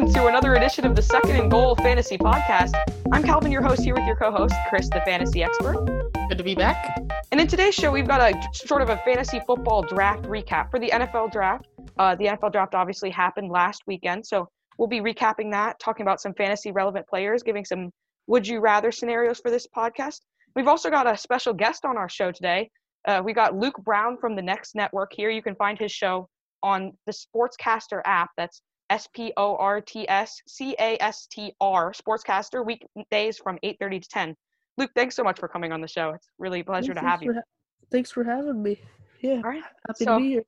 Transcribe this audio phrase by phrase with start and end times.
[0.00, 2.72] welcome to another edition of the Second and Goal Fantasy Podcast.
[3.12, 5.84] I'm Calvin, your host, here with your co-host Chris, the fantasy expert.
[6.30, 6.96] Good to be back.
[7.30, 10.80] And in today's show, we've got a sort of a fantasy football draft recap for
[10.80, 11.66] the NFL draft.
[11.98, 16.18] Uh, the NFL draft obviously happened last weekend, so we'll be recapping that, talking about
[16.18, 17.90] some fantasy relevant players, giving some
[18.26, 20.20] would you rather scenarios for this podcast.
[20.56, 22.70] We've also got a special guest on our show today.
[23.06, 25.28] Uh, we got Luke Brown from the Next Network here.
[25.28, 26.26] You can find his show
[26.62, 28.30] on the Sportscastr app.
[28.38, 33.58] That's S P O R T S C A S T R Sportscastr weekdays from
[33.62, 34.36] 8:30 to 10.
[34.76, 36.10] Luke, thanks so much for coming on the show.
[36.10, 37.34] It's really a pleasure Yeah, to have thanks you.
[37.34, 37.46] ha-
[37.90, 38.80] thanks for having me.
[39.20, 39.62] Yeah, All right.
[39.86, 40.44] happy so- to be here.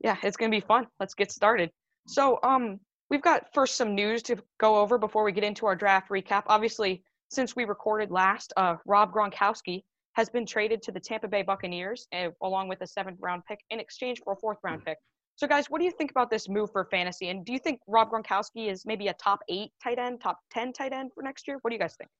[0.00, 0.86] Yeah, it's going to be fun.
[1.00, 1.70] Let's get started.
[2.06, 2.78] So, um,
[3.10, 6.44] we've got first some news to go over before we get into our draft recap.
[6.46, 11.42] Obviously, since we recorded last, uh, Rob Gronkowski has been traded to the Tampa Bay
[11.42, 14.98] Buccaneers uh, along with a seventh round pick in exchange for a fourth round pick.
[15.38, 17.28] So, guys, what do you think about this move for fantasy?
[17.28, 20.72] And do you think Rob Gronkowski is maybe a top eight tight end, top 10
[20.72, 21.58] tight end for next year?
[21.62, 22.10] What do you guys think?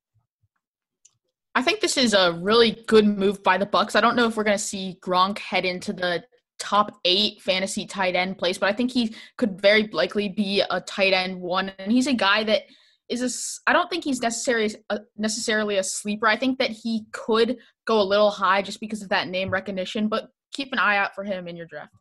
[1.56, 3.96] I think this is a really good move by the Bucks.
[3.96, 6.22] I don't know if we're going to see Gronk head into the
[6.60, 10.80] top eight fantasy tight end place, but I think he could very likely be a
[10.80, 11.72] tight end one.
[11.80, 12.66] And he's a guy that
[13.08, 13.22] is
[13.66, 16.28] a, I don't think he's necessarily a, uh, necessarily a sleeper.
[16.28, 20.06] I think that he could go a little high just because of that name recognition.
[20.06, 21.92] But keep an eye out for him in your draft.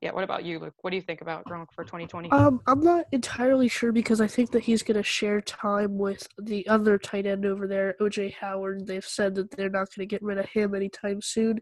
[0.00, 0.74] Yeah, what about you, Luke?
[0.80, 2.30] What do you think about Gronk for 2020?
[2.30, 6.26] Um, I'm not entirely sure because I think that he's going to share time with
[6.38, 8.86] the other tight end over there, OJ Howard.
[8.86, 11.60] They've said that they're not going to get rid of him anytime soon.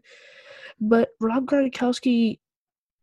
[0.79, 2.39] But Rob Gronkowski,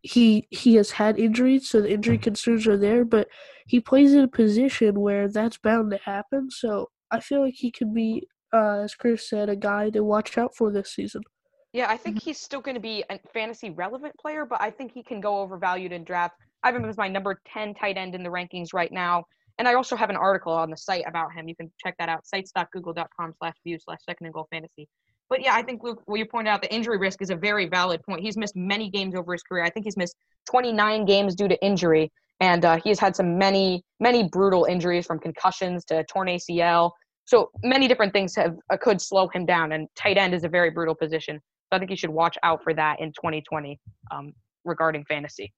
[0.01, 3.05] he he has had injuries, so the injury concerns are there.
[3.05, 3.29] But
[3.67, 6.51] he plays in a position where that's bound to happen.
[6.51, 10.39] So I feel like he could be, uh, as Chris said, a guy to watch
[10.39, 11.23] out for this season.
[11.77, 14.93] Yeah, I think he's still going to be a fantasy relevant player, but I think
[14.93, 16.35] he can go overvalued in draft.
[16.63, 19.25] I have him as my number 10 tight end in the rankings right now.
[19.59, 21.49] And I also have an article on the site about him.
[21.49, 24.89] You can check that out, sites.google.com slash view slash second and goal fantasy.
[25.29, 27.69] But yeah, I think, Luke, what you pointed out, the injury risk is a very
[27.69, 28.23] valid point.
[28.23, 29.63] He's missed many games over his career.
[29.63, 30.17] I think he's missed
[30.49, 32.11] 29 games due to injury.
[32.41, 36.93] And uh, he's had some many, many brutal injuries from concussions to torn ACL.
[37.27, 39.73] So many different things have uh, could slow him down.
[39.73, 41.39] And tight end is a very brutal position.
[41.77, 43.79] I think you should watch out for that in 2020
[44.11, 44.33] um,
[44.65, 45.53] regarding fantasy.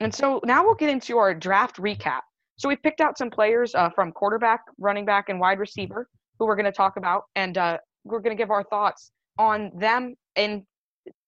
[0.00, 2.20] And so now we'll get into our draft recap.
[2.58, 6.46] So we picked out some players uh, from quarterback, running back, and wide receiver who
[6.46, 10.14] we're going to talk about, and uh, we're going to give our thoughts on them
[10.36, 10.64] in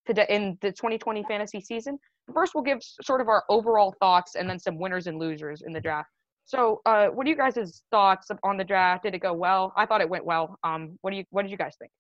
[0.06, 1.98] today in the 2020 fantasy season.
[2.32, 5.72] First, we'll give sort of our overall thoughts, and then some winners and losers in
[5.72, 6.08] the draft.
[6.44, 9.04] So, uh, what are you guys' thoughts on the draft?
[9.04, 9.72] Did it go well?
[9.76, 10.58] I thought it went well.
[10.62, 11.90] Um, what do you What did you guys think?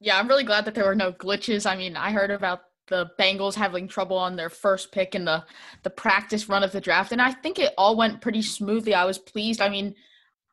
[0.00, 1.70] Yeah, I'm really glad that there were no glitches.
[1.70, 5.44] I mean, I heard about the Bengals having trouble on their first pick in the
[5.82, 8.94] the practice run of the draft, and I think it all went pretty smoothly.
[8.94, 9.60] I was pleased.
[9.60, 9.94] I mean,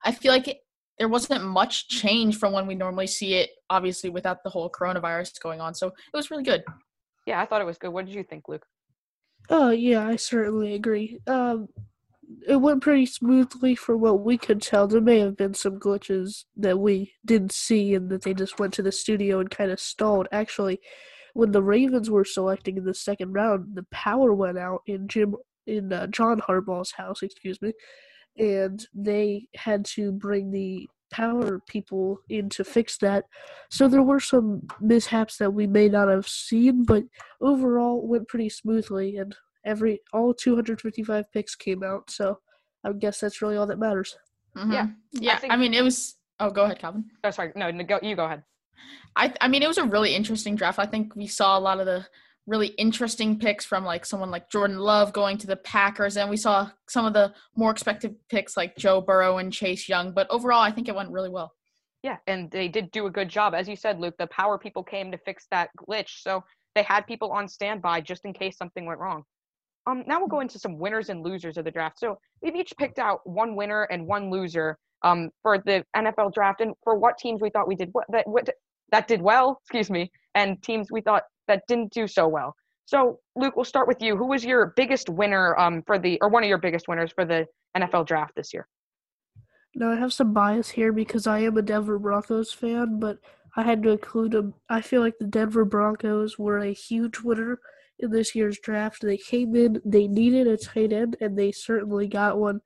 [0.03, 0.57] I feel like it,
[0.97, 5.39] there wasn't much change from when we normally see it, obviously without the whole coronavirus
[5.41, 5.73] going on.
[5.73, 6.63] So it was really good.
[7.25, 7.89] Yeah, I thought it was good.
[7.89, 8.65] What did you think, Luke?
[9.49, 11.19] Oh yeah, I certainly agree.
[11.27, 11.67] Um,
[12.47, 14.87] it went pretty smoothly from what we could tell.
[14.87, 18.73] There may have been some glitches that we didn't see, and that they just went
[18.75, 20.27] to the studio and kind of stalled.
[20.31, 20.79] Actually,
[21.33, 25.35] when the Ravens were selecting in the second round, the power went out in Jim
[25.65, 27.23] in uh, John Harbaugh's house.
[27.23, 27.73] Excuse me,
[28.37, 33.25] and they had to bring the power people in to fix that.
[33.69, 37.03] So there were some mishaps that we may not have seen, but
[37.39, 39.35] overall went pretty smoothly and
[39.65, 42.39] every all 255 picks came out so
[42.83, 44.17] i guess that's really all that matters
[44.55, 44.95] Mhm.
[45.13, 45.33] yeah.
[45.33, 46.15] I, think- mean, it was.
[46.39, 47.05] Oh, go ahead, Calvin.
[47.23, 47.51] Oh, sorry.
[47.55, 48.43] No, no, go, you go ahead.
[49.15, 50.77] I I mean it was a really interesting draft.
[50.77, 52.05] I think we saw a lot of the
[52.45, 56.37] really interesting picks from like someone like Jordan Love going to the Packers and we
[56.37, 60.61] saw some of the more expected picks like Joe Burrow and Chase Young, but overall
[60.61, 61.55] I think it went really well.
[62.03, 63.55] Yeah, and they did do a good job.
[63.55, 66.21] As you said, Luke, the power people came to fix that glitch.
[66.21, 66.43] So
[66.75, 69.23] they had people on standby just in case something went wrong.
[69.85, 71.99] Um, now we'll go into some winners and losers of the draft.
[71.99, 76.61] So we've each picked out one winner and one loser um, for the NFL draft,
[76.61, 78.47] and for what teams we thought we did what that what
[78.91, 82.55] that did well, excuse me, and teams we thought that didn't do so well.
[82.85, 84.17] So Luke, we'll start with you.
[84.17, 87.23] Who was your biggest winner um, for the, or one of your biggest winners for
[87.23, 87.45] the
[87.77, 88.67] NFL draft this year?
[89.75, 93.17] now i have some bias here because i am a denver broncos fan but
[93.55, 97.59] i had to include them i feel like the denver broncos were a huge winner
[97.99, 102.07] in this year's draft they came in they needed a tight end and they certainly
[102.07, 102.59] got one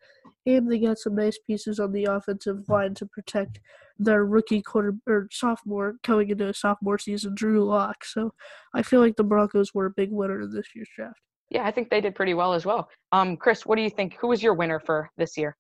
[0.48, 3.60] and they got some nice pieces on the offensive line to protect
[4.00, 8.06] their rookie quarter or sophomore coming into a sophomore season, Drew Lock.
[8.06, 8.34] So
[8.74, 11.20] I feel like the Broncos were a big winner in this year's draft.
[11.50, 12.90] Yeah, I think they did pretty well as well.
[13.12, 14.16] Um, Chris, what do you think?
[14.20, 15.56] Who was your winner for this year?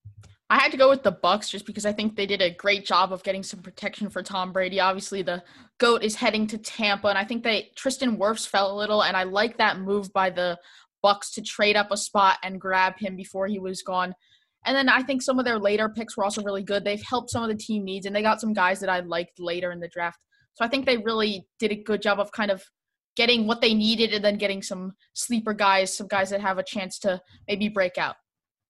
[0.49, 2.85] I had to go with the Bucks just because I think they did a great
[2.85, 4.79] job of getting some protection for Tom Brady.
[4.79, 5.44] Obviously, the
[5.77, 9.17] goat is heading to Tampa, and I think they Tristan Wirfs fell a little, and
[9.17, 10.57] I like that move by the
[11.03, 14.13] Bucks to trade up a spot and grab him before he was gone.
[14.65, 16.83] And then I think some of their later picks were also really good.
[16.83, 19.39] They've helped some of the team needs, and they got some guys that I liked
[19.39, 20.19] later in the draft.
[20.55, 22.63] So I think they really did a good job of kind of
[23.17, 26.63] getting what they needed and then getting some sleeper guys, some guys that have a
[26.63, 28.15] chance to maybe break out.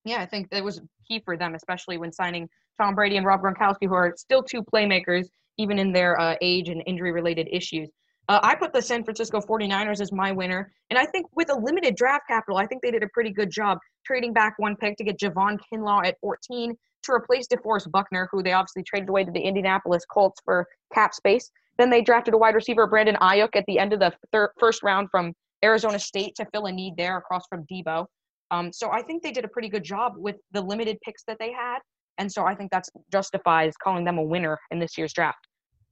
[0.07, 2.48] Yeah, I think it was key for them, especially when signing
[2.80, 5.27] Tom Brady and Rob Gronkowski, who are still two playmakers,
[5.57, 7.89] even in their uh, age and injury related issues.
[8.30, 10.71] Uh, I put the San Francisco 49ers as my winner.
[10.89, 13.50] And I think with a limited draft capital, I think they did a pretty good
[13.50, 18.27] job trading back one pick to get Javon Kinlaw at 14 to replace DeForest Buckner,
[18.31, 21.50] who they obviously traded away to the Indianapolis Colts for cap space.
[21.77, 24.83] Then they drafted a wide receiver, Brandon Aiyuk, at the end of the thir- first
[24.83, 25.33] round from
[25.63, 28.06] Arizona State to fill a need there across from Deebo.
[28.51, 31.38] Um, so I think they did a pretty good job with the limited picks that
[31.39, 31.79] they had.
[32.17, 35.47] And so I think that justifies calling them a winner in this year's draft.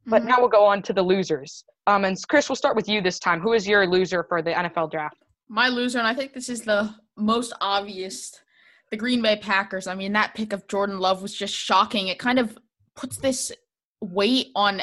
[0.05, 0.29] But mm-hmm.
[0.29, 1.63] now we'll go on to the losers.
[1.87, 3.39] Um, and Chris, we'll start with you this time.
[3.39, 5.17] Who is your loser for the NFL draft?
[5.47, 8.33] My loser, and I think this is the most obvious,
[8.89, 9.85] the Green Bay Packers.
[9.85, 12.07] I mean, that pick of Jordan Love was just shocking.
[12.07, 12.57] It kind of
[12.95, 13.51] puts this
[14.01, 14.81] weight on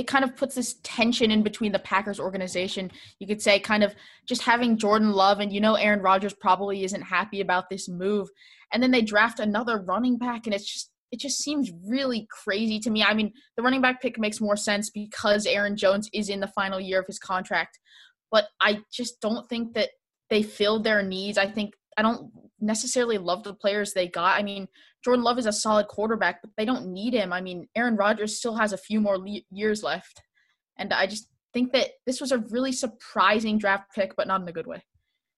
[0.00, 2.90] it kind of puts this tension in between the Packers organization.
[3.18, 3.94] You could say kind of
[4.26, 8.26] just having Jordan Love and you know Aaron Rodgers probably isn't happy about this move.
[8.72, 12.78] And then they draft another running back and it's just it just seems really crazy
[12.78, 13.02] to me.
[13.02, 16.46] I mean, the running back pick makes more sense because Aaron Jones is in the
[16.46, 17.78] final year of his contract,
[18.30, 19.90] but I just don't think that
[20.30, 21.36] they filled their needs.
[21.36, 24.38] I think I don't necessarily love the players they got.
[24.38, 24.66] I mean,
[25.04, 27.32] Jordan Love is a solid quarterback, but they don't need him.
[27.32, 30.22] I mean, Aaron Rodgers still has a few more le- years left.
[30.78, 34.48] And I just think that this was a really surprising draft pick, but not in
[34.48, 34.82] a good way.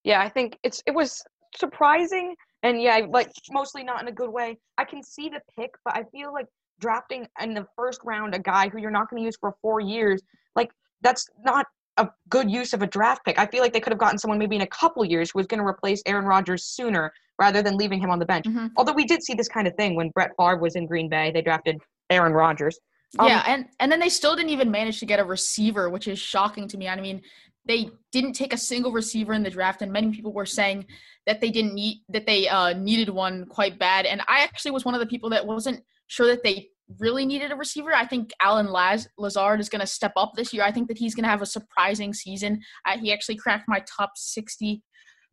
[0.05, 1.23] Yeah, I think it's it was
[1.57, 4.59] surprising and yeah, like mostly not in a good way.
[4.79, 6.47] I can see the pick, but I feel like
[6.81, 9.81] drafting in the first round a guy who you're not going to use for four
[9.81, 10.23] years,
[10.57, 10.71] like
[11.01, 11.67] that's not
[11.97, 13.39] a good use of a draft pick.
[13.39, 15.47] I feel like they could have gotten someone maybe in a couple years who was
[15.47, 18.47] going to replace Aaron Rodgers sooner rather than leaving him on the bench.
[18.47, 18.69] Mm-hmm.
[18.77, 21.31] Although we did see this kind of thing when Brett Favre was in Green Bay,
[21.33, 21.79] they drafted
[22.11, 22.79] Aaron Rodgers.
[23.19, 26.09] Um, yeah, and and then they still didn't even manage to get a receiver, which
[26.09, 26.89] is shocking to me.
[26.89, 27.21] I mean,
[27.67, 30.87] they didn't take a single receiver in the draft, and many people were saying
[31.27, 34.07] that they didn't need that they uh, needed one quite bad.
[34.07, 37.53] And I actually was one of the people that wasn't sure that they really needed
[37.53, 37.95] a receiver.
[37.95, 40.63] I think Allen Laz- Lazard is going to step up this year.
[40.63, 42.61] I think that he's going to have a surprising season.
[42.87, 44.83] Uh, he actually cracked my top 60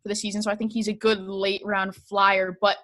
[0.02, 2.58] for the season, so I think he's a good late round flyer.
[2.60, 2.78] But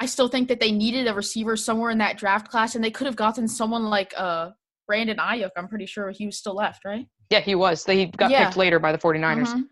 [0.00, 2.90] I still think that they needed a receiver somewhere in that draft class, and they
[2.90, 4.50] could have gotten someone like uh,
[4.86, 5.50] Brandon Aiyuk.
[5.56, 7.06] I'm pretty sure he was still left, right?
[7.30, 7.84] Yeah, he was.
[7.84, 8.44] He got yeah.
[8.44, 9.48] picked later by the 49ers.
[9.48, 9.62] Mm-hmm.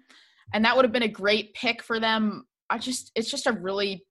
[0.52, 2.46] And that would have been a great pick for them.
[2.70, 4.05] I just, it's just a really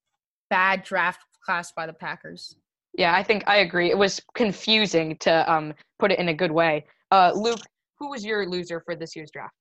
[0.50, 2.56] bad draft class by the Packers.
[2.97, 3.89] Yeah, I think I agree.
[3.89, 6.86] It was confusing to um, put it in a good way.
[7.12, 7.59] Uh, Luke,
[8.00, 9.53] who was your loser for this year's draft?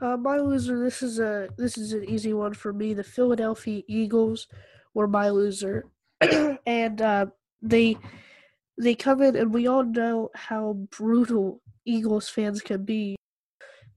[0.00, 0.82] Uh, my loser.
[0.82, 2.94] This is a this is an easy one for me.
[2.94, 4.46] The Philadelphia Eagles
[4.94, 5.86] were my loser,
[6.66, 7.26] and uh,
[7.60, 7.98] they
[8.78, 13.16] they come in, and we all know how brutal Eagles fans can be,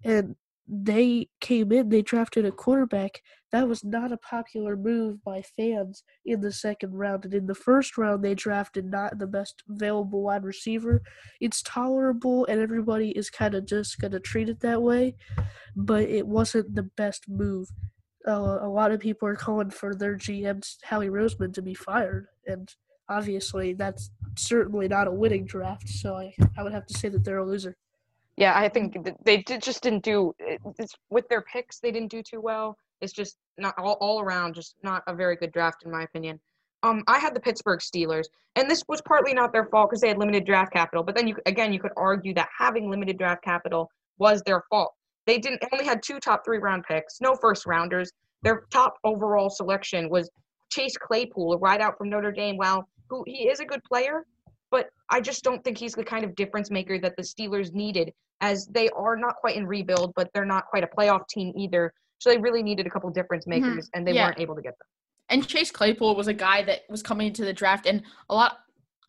[0.04, 0.36] and
[0.68, 3.22] they came in, they drafted a quarterback.
[3.52, 7.26] That was not a popular move by fans in the second round.
[7.26, 11.02] And in the first round, they drafted not the best available wide receiver.
[11.42, 15.16] It's tolerable, and everybody is kind of just going to treat it that way,
[15.76, 17.68] but it wasn't the best move.
[18.26, 22.28] Uh, a lot of people are calling for their GM, Howie Roseman, to be fired.
[22.48, 22.74] And
[23.10, 25.90] obviously, that's certainly not a winning draft.
[25.90, 27.76] So I, I would have to say that they're a loser.
[28.38, 31.80] Yeah, I think they did, just didn't do it's, with their picks.
[31.80, 32.78] They didn't do too well.
[33.00, 36.40] It's just not all, all around, just not a very good draft in my opinion.
[36.82, 38.26] Um, I had the Pittsburgh Steelers,
[38.56, 41.04] and this was partly not their fault because they had limited draft capital.
[41.04, 44.94] But then you again, you could argue that having limited draft capital was their fault.
[45.26, 48.12] They didn't only had two top three round picks, no first rounders.
[48.42, 50.30] Their top overall selection was
[50.70, 52.58] Chase Claypool, right out from Notre Dame.
[52.58, 54.26] Well, who he is a good player,
[55.14, 58.66] I just don't think he's the kind of difference maker that the Steelers needed, as
[58.66, 61.94] they are not quite in rebuild, but they're not quite a playoff team either.
[62.18, 63.64] So they really needed a couple difference mm-hmm.
[63.64, 64.00] makers, mm-hmm.
[64.00, 64.26] and they yeah.
[64.26, 64.88] weren't able to get them.
[65.30, 68.58] And Chase Claypool was a guy that was coming into the draft, and a lot.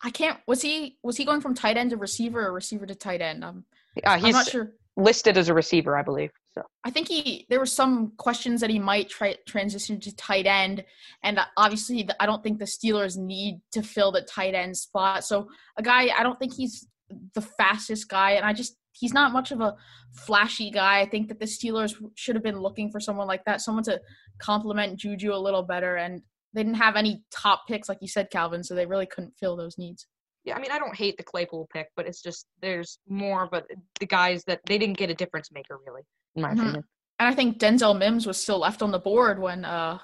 [0.03, 0.39] I can't.
[0.45, 3.43] Was he was he going from tight end to receiver or receiver to tight end?
[3.43, 3.65] Um,
[4.03, 4.73] uh, he's I'm not sure.
[4.95, 6.29] listed as a receiver, I believe.
[6.57, 10.45] So I think he there were some questions that he might try transition to tight
[10.45, 10.85] end,
[11.21, 14.77] and uh, obviously the, I don't think the Steelers need to fill the tight end
[14.77, 15.25] spot.
[15.25, 16.87] So a guy I don't think he's
[17.33, 19.75] the fastest guy, and I just he's not much of a
[20.13, 21.01] flashy guy.
[21.01, 23.99] I think that the Steelers should have been looking for someone like that, someone to
[24.39, 25.97] complement Juju a little better.
[25.97, 26.21] And
[26.53, 29.57] they didn't have any top picks, like you said, Calvin, so they really couldn't fill
[29.57, 30.07] those needs.
[30.45, 33.65] Yeah, I mean, I don't hate the Claypool pick, but it's just there's more, but
[33.99, 36.03] the guys that they didn't get a difference maker, really,
[36.35, 36.59] in my mm-hmm.
[36.59, 36.83] opinion.
[37.19, 39.99] And I think Denzel Mims was still left on the board when uh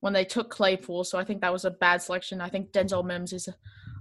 [0.00, 2.40] when they took Claypool, so I think that was a bad selection.
[2.40, 3.54] I think Denzel Mims is a,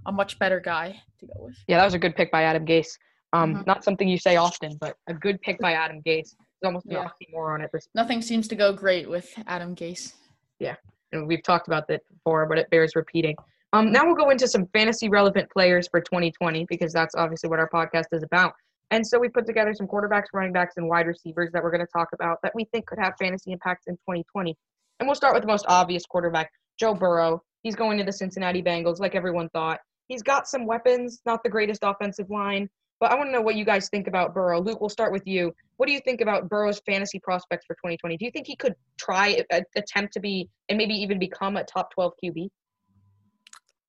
[0.05, 1.55] a much better guy to go with.
[1.67, 2.97] Yeah, that was a good pick by Adam Gase.
[3.33, 3.63] Um, mm-hmm.
[3.65, 6.35] not something you say often, but a good pick by Adam Gase.
[6.61, 7.07] There's almost yeah.
[7.31, 7.71] more on it.
[7.95, 10.13] Nothing seems to go great with Adam Gase.
[10.59, 10.75] Yeah,
[11.11, 13.35] and we've talked about that before, but it bears repeating.
[13.73, 17.59] Um, now we'll go into some fantasy relevant players for 2020 because that's obviously what
[17.59, 18.53] our podcast is about.
[18.91, 21.85] And so we put together some quarterbacks, running backs, and wide receivers that we're going
[21.85, 24.55] to talk about that we think could have fantasy impacts in 2020.
[24.99, 27.41] And we'll start with the most obvious quarterback, Joe Burrow.
[27.63, 29.79] He's going to the Cincinnati Bengals, like everyone thought.
[30.07, 33.55] He's got some weapons, not the greatest offensive line, but I want to know what
[33.55, 34.61] you guys think about Burrow.
[34.61, 35.51] Luke, we'll start with you.
[35.75, 38.17] What do you think about Burrow's fantasy prospects for 2020?
[38.17, 39.43] Do you think he could try
[39.75, 42.47] attempt to be and maybe even become a top 12 QB?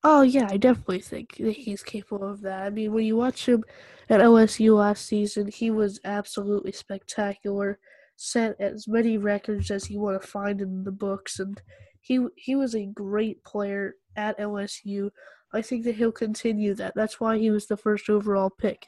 [0.05, 2.63] Oh yeah, I definitely think that he's capable of that.
[2.63, 3.65] I mean, when you watch him
[4.09, 7.79] at OSU last season, he was absolutely spectacular.
[8.17, 11.61] Set as many records as you want to find in the books, and
[12.01, 15.11] he he was a great player at LSU.
[15.53, 16.95] I think that he'll continue that.
[16.95, 18.87] That's why he was the first overall pick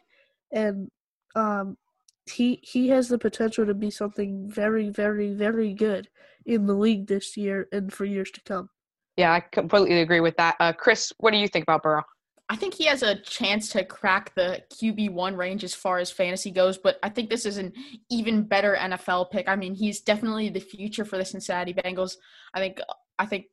[0.52, 0.90] and
[1.36, 1.78] um,
[2.26, 6.08] he he has the potential to be something very, very, very good
[6.46, 8.70] in the league this year and for years to come.
[9.16, 10.56] Yeah, I completely agree with that.
[10.60, 12.04] Uh, Chris, what do you think about Burrow?
[12.48, 16.10] I think he has a chance to crack the QB one range as far as
[16.10, 17.72] fantasy goes, but I think this is an
[18.10, 19.48] even better NFL pick.
[19.48, 22.16] I mean, he's definitely the future for the Cincinnati Bengals.
[22.52, 22.80] I think
[23.20, 23.46] I think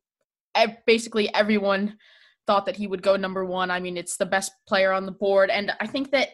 [0.84, 1.96] basically everyone
[2.48, 3.70] thought that he would go number one.
[3.70, 6.30] I mean, it's the best player on the board, and I think that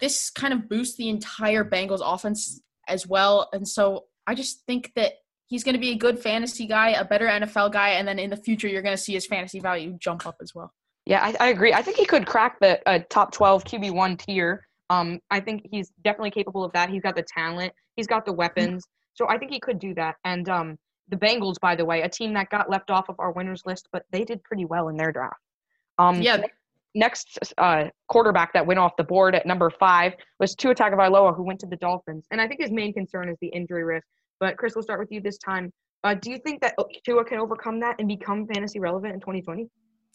[0.00, 3.48] this kind of boosts the entire Bengals offense as well.
[3.52, 5.12] And so I just think that
[5.52, 8.30] he's going to be a good fantasy guy, a better NFL guy, and then in
[8.30, 10.72] the future you're going to see his fantasy value jump up as well.
[11.04, 11.74] Yeah, I, I agree.
[11.74, 14.66] I think he could crack the uh, top 12 QB one tier.
[14.88, 16.88] Um, I think he's definitely capable of that.
[16.88, 17.70] He's got the talent.
[17.96, 18.86] He's got the weapons.
[19.12, 20.16] So I think he could do that.
[20.24, 20.78] And um,
[21.10, 23.88] the Bengals, by the way, a team that got left off of our winners list,
[23.92, 25.36] but they did pretty well in their draft.
[25.98, 26.38] Um, yeah,
[26.94, 31.42] next uh, quarterback that went off the board at number five was Tua Tagovailoa, who
[31.42, 32.26] went to the Dolphins.
[32.30, 34.06] And I think his main concern is the injury risk.
[34.42, 35.72] But Chris, we'll start with you this time.
[36.02, 36.74] Uh, do you think that
[37.06, 39.68] Tua can overcome that and become fantasy relevant in 2020?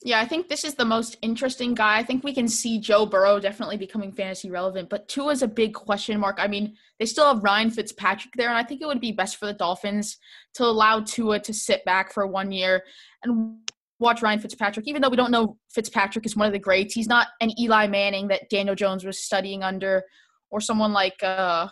[0.04, 1.98] Yeah, I think this is the most interesting guy.
[1.98, 5.48] I think we can see Joe Burrow definitely becoming fantasy relevant, but Tua is a
[5.48, 6.40] big question mark.
[6.42, 9.38] I mean, they still have Ryan Fitzpatrick there, and I think it would be best
[9.38, 10.18] for the Dolphins
[10.56, 12.84] to allow Tua to sit back for one year
[13.24, 13.60] and
[13.98, 16.94] watch Ryan Fitzpatrick, even though we don't know Fitzpatrick is one of the greats.
[16.94, 20.04] He's not an Eli Manning that Daniel Jones was studying under,
[20.50, 21.70] or someone like uh,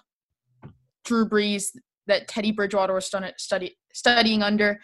[1.03, 1.65] Drew Brees
[2.07, 4.79] that Teddy Bridgewater was study, studying under.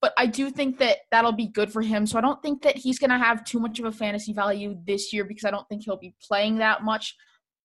[0.00, 2.06] But I do think that that'll be good for him.
[2.06, 4.76] So I don't think that he's going to have too much of a fantasy value
[4.86, 7.16] this year because I don't think he'll be playing that much.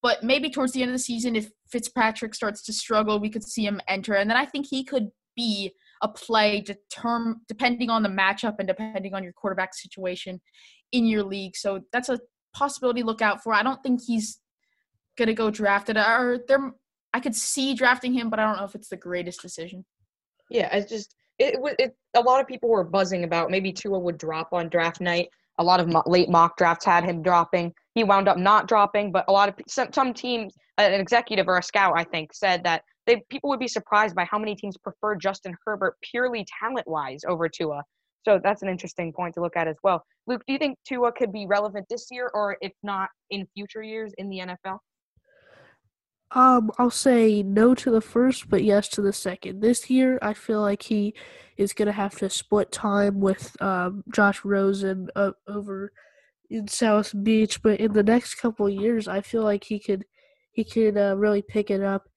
[0.02, 3.44] But maybe towards the end of the season, if Fitzpatrick starts to struggle, we could
[3.44, 4.14] see him enter.
[4.14, 8.68] And then I think he could be a play determ- depending on the matchup and
[8.68, 10.40] depending on your quarterback situation
[10.92, 11.56] in your league.
[11.56, 12.20] So that's a
[12.52, 13.54] possibility to look out for.
[13.54, 14.40] I don't think he's
[15.16, 16.72] gonna go drafted or there
[17.14, 19.84] I could see drafting him, but I don't know if it's the greatest decision.
[20.50, 23.98] Yeah, it's just it was it, a lot of people were buzzing about maybe Tua
[23.98, 25.28] would drop on draft night.
[25.58, 27.72] A lot of mo- late mock drafts had him dropping.
[27.94, 31.58] He wound up not dropping, but a lot of some, some teams, an executive or
[31.58, 34.76] a scout, I think, said that they people would be surprised by how many teams
[34.76, 37.84] prefer Justin Herbert purely talent wise over Tua.
[38.24, 40.04] So that's an interesting point to look at as well.
[40.26, 43.82] Luke, do you think Tua could be relevant this year, or if not in future
[43.82, 44.78] years in the NFL?
[46.34, 49.60] Um, I'll say no to the first, but yes to the second.
[49.60, 51.14] This year, I feel like he
[51.56, 55.92] is going to have to split time with um, Josh Rosen uh, over
[56.50, 60.04] in South Beach, but in the next couple years, I feel like he could
[60.52, 62.08] he could uh, really pick it up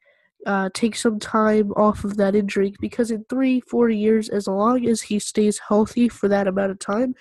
[0.45, 4.85] uh, take some time off of that injury because in three, four years, as long
[4.87, 7.15] as he stays healthy for that amount of time,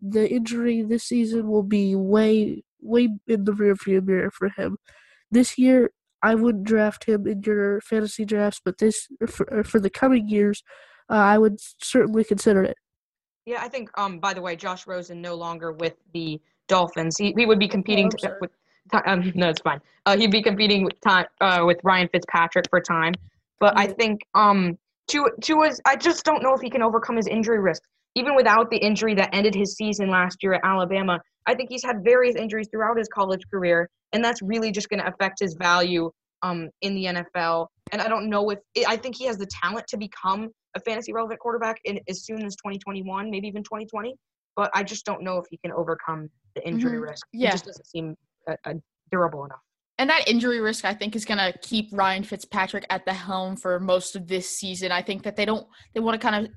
[0.00, 4.78] the injury this season will be way, way in the rearview mirror for him.
[5.30, 5.90] This year,
[6.22, 10.62] I wouldn't draft him in your fantasy drafts, but this for, for the coming years,
[11.10, 12.76] uh, I would certainly consider it.
[13.44, 13.90] Yeah, I think.
[13.98, 17.18] Um, by the way, Josh Rosen no longer with the Dolphins.
[17.18, 18.50] He he would be competing oh, to, with
[19.06, 19.80] um, no, it's fine.
[20.06, 23.14] Uh, he'd be competing with time uh, with Ryan Fitzpatrick for time,
[23.60, 25.80] but I think um, Tua, Tua's.
[25.84, 27.82] I just don't know if he can overcome his injury risk.
[28.14, 31.84] Even without the injury that ended his season last year at Alabama, I think he's
[31.84, 35.54] had various injuries throughout his college career, and that's really just going to affect his
[35.54, 36.10] value
[36.42, 37.66] um, in the NFL.
[37.92, 41.12] And I don't know if I think he has the talent to become a fantasy
[41.12, 44.14] relevant quarterback in as soon as 2021, maybe even 2020.
[44.56, 47.08] But I just don't know if he can overcome the injury Mhm.
[47.08, 47.26] risk.
[47.32, 47.48] Yeah.
[47.48, 48.16] It just doesn't seem
[48.48, 48.74] uh, uh,
[49.10, 49.60] durable enough.
[49.98, 53.56] And that injury risk, I think, is going to keep Ryan Fitzpatrick at the helm
[53.56, 54.90] for most of this season.
[54.90, 56.52] I think that they don't, they want to kind of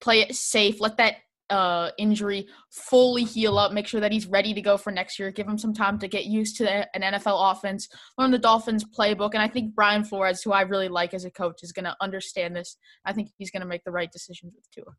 [0.00, 1.16] play it safe, let that
[1.50, 5.30] uh, injury fully heal up, make sure that he's ready to go for next year,
[5.30, 7.88] give him some time to get used to the, an NFL offense,
[8.18, 9.30] learn the Dolphins playbook.
[9.34, 11.96] And I think Brian Flores, who I really like as a coach, is going to
[12.00, 12.76] understand this.
[13.04, 14.94] I think he's going to make the right decisions with Tua.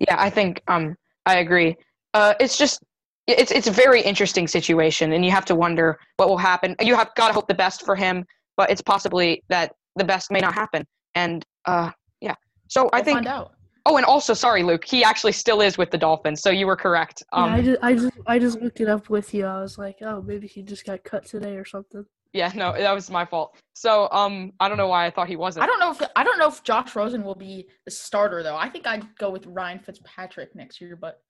[0.00, 0.96] Yeah, I think um,
[1.26, 1.76] I agree.
[2.12, 2.82] Uh, it's just
[3.26, 6.76] it's it's a very interesting situation, and you have to wonder what will happen.
[6.80, 8.24] You have got to hope the best for him,
[8.56, 10.84] but it's possibly that the best may not happen.
[11.14, 12.34] And uh, yeah,
[12.68, 13.16] so I We'll think.
[13.16, 13.54] find out.
[13.86, 14.84] Oh, and also, sorry, Luke.
[14.84, 17.22] He actually still is with the Dolphins, so you were correct.
[17.32, 19.46] Yeah, Um, I just, I just, I just looked it up with you.
[19.46, 22.04] I was like, oh, maybe he just got cut today or something.
[22.32, 23.56] yeah, no, that was my fault.
[23.72, 25.64] So, um, I don't know why I thought he wasn't.
[25.64, 28.56] I don't know if I don't know if Josh Rosen will be the starter though.
[28.56, 31.22] I think I'd go with Ryan Fitzpatrick next year, but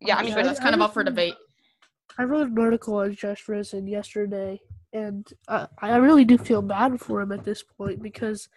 [0.00, 1.34] Yeah, I mean, sure but that's kind of up for debate.
[2.16, 4.60] I wrote an article on Josh Rosen yesterday,
[4.92, 8.48] and I, I really do feel bad for him at this point because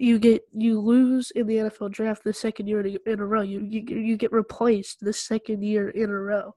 [0.00, 3.42] you get you lose in the NFL draft the second year in a, row.
[3.42, 6.54] You, you you get replaced the second year in a row.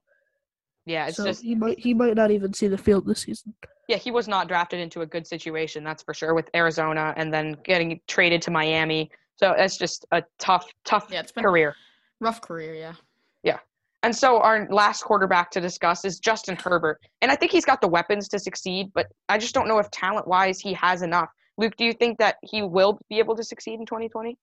[0.86, 3.54] yeah, it's so just he might he might not even see the field this season.
[3.88, 7.32] yeah, he was not drafted into a good situation, that's for sure, with Arizona, and
[7.32, 9.10] then getting traded to Miami.
[9.36, 11.74] So it's just a tough, tough Yeah, it's been career.
[12.20, 12.94] rough career, yeah.
[13.42, 13.58] yeah.
[14.04, 17.00] And so our last quarterback to discuss is Justin Herbert.
[17.20, 19.90] And I think he's got the weapons to succeed, but I just don't know if
[19.90, 21.28] talent wise he has enough.
[21.56, 24.36] Luke, do you think that he will be able to succeed in 2020?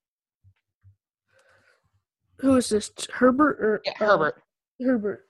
[2.40, 2.92] Who is this?
[3.12, 4.44] Herbert or Yeah, uh, Herbert.
[4.82, 5.26] Herbert.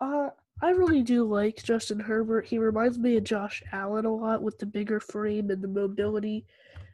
[0.00, 0.28] Uh,
[0.62, 2.46] I really do like Justin Herbert.
[2.46, 6.46] He reminds me of Josh Allen a lot with the bigger frame and the mobility,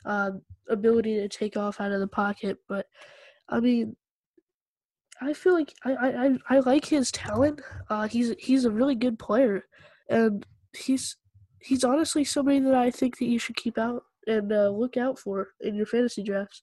[0.07, 2.59] um, ability to take off out of the pocket.
[2.67, 2.87] But
[3.49, 3.95] I mean,
[5.21, 7.61] I feel like I I, I, I like his talent.
[7.91, 9.67] Uh, he's he's a really good player,
[10.09, 11.17] and he's
[11.61, 15.19] he's honestly somebody that I think that you should keep out and uh, look out
[15.19, 16.63] for in your fantasy drafts.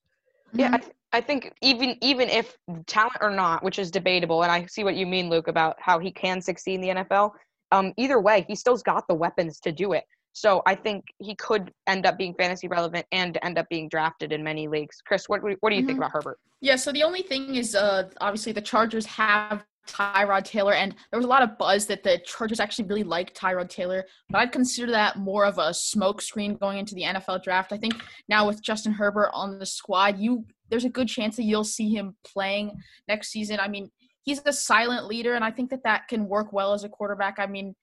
[0.54, 0.75] Yeah, Mm-hmm.
[0.75, 4.65] I, th- I think even even if talent or not, which is debatable, and I
[4.67, 7.32] see what you mean, Luke, about how he can succeed in the NFL.
[7.71, 10.04] Um, either way, he still's got the weapons to do it.
[10.34, 14.32] So I think he could end up being fantasy relevant and end up being drafted
[14.34, 15.01] in many leagues.
[15.06, 16.01] Chris, what what do you think Mhm.
[16.01, 16.38] about Herbert?
[16.62, 21.17] Yeah, so the only thing is, uh, obviously the Chargers have Tyrod Taylor, and there
[21.17, 24.52] was a lot of buzz that the Chargers actually really like Tyrod Taylor, but I'd
[24.52, 27.71] consider that more of a smokescreen going into the NFL draft.
[27.71, 27.95] I think
[28.28, 31.93] now with Justin Herbert on the squad, you there's a good chance that you'll see
[31.93, 32.71] him playing
[33.08, 33.60] next season.
[33.60, 33.91] I mean,
[34.24, 37.36] he's a silent leader, and I think that that can work well as a quarterback.
[37.38, 37.76] I mean,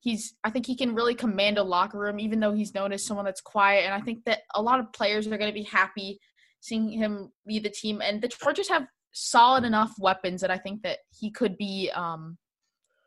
[0.00, 3.04] he's I think he can really command a locker room, even though he's known as
[3.04, 5.62] someone that's quiet, and I think that a lot of players are going to be
[5.64, 6.18] happy
[6.64, 8.00] seeing him lead the team.
[8.00, 12.36] And the Chargers have solid enough weapons that I think that he could be um,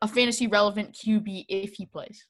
[0.01, 2.25] a fantasy relevant QB if he plays.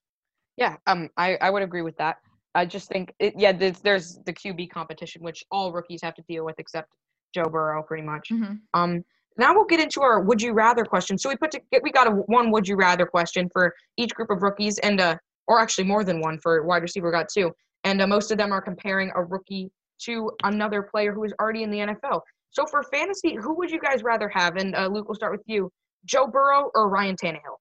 [0.57, 2.17] Yeah, um, I, I would agree with that.
[2.55, 6.23] I just think, it, yeah, there's, there's the QB competition, which all rookies have to
[6.27, 6.91] deal with except
[7.33, 8.29] Joe Burrow, pretty much.
[8.31, 8.55] Mm-hmm.
[8.73, 9.03] Um,
[9.37, 11.17] now we'll get into our would you rather question.
[11.17, 14.31] So we put to, we got a one would you rather question for each group
[14.31, 17.11] of rookies, and uh, or actually more than one for wide receiver.
[17.11, 17.51] Got two,
[17.83, 21.63] and uh, most of them are comparing a rookie to another player who is already
[21.63, 22.21] in the NFL.
[22.49, 24.55] So for fantasy, who would you guys rather have?
[24.55, 25.71] And uh, Luke, we'll start with you:
[26.05, 27.57] Joe Burrow or Ryan Tannehill.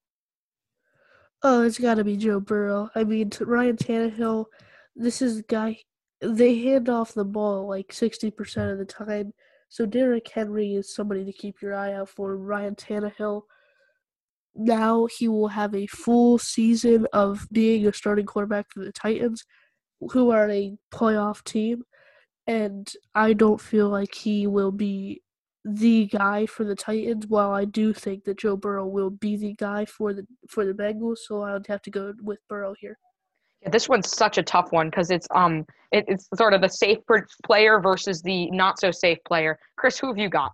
[1.43, 2.89] Oh, it's got to be Joe Burrow.
[2.95, 4.45] I mean, Ryan Tannehill,
[4.95, 5.77] this is the guy.
[6.19, 9.33] They hand off the ball like 60% of the time.
[9.69, 12.35] So Derrick Henry is somebody to keep your eye out for.
[12.37, 13.43] Ryan Tannehill,
[14.55, 19.45] now he will have a full season of being a starting quarterback for the Titans,
[19.99, 21.83] who are a playoff team.
[22.47, 25.21] And I don't feel like he will be
[25.65, 27.27] the guy for the Titans.
[27.27, 30.73] While I do think that Joe Burrow will be the guy for the for the
[30.73, 32.97] Bengals, so I would have to go with Burrow here.
[33.61, 36.69] Yeah, this one's such a tough one because it's um it, it's sort of the
[36.69, 36.99] safe
[37.45, 39.59] player versus the not so safe player.
[39.75, 40.53] Chris, who have you got?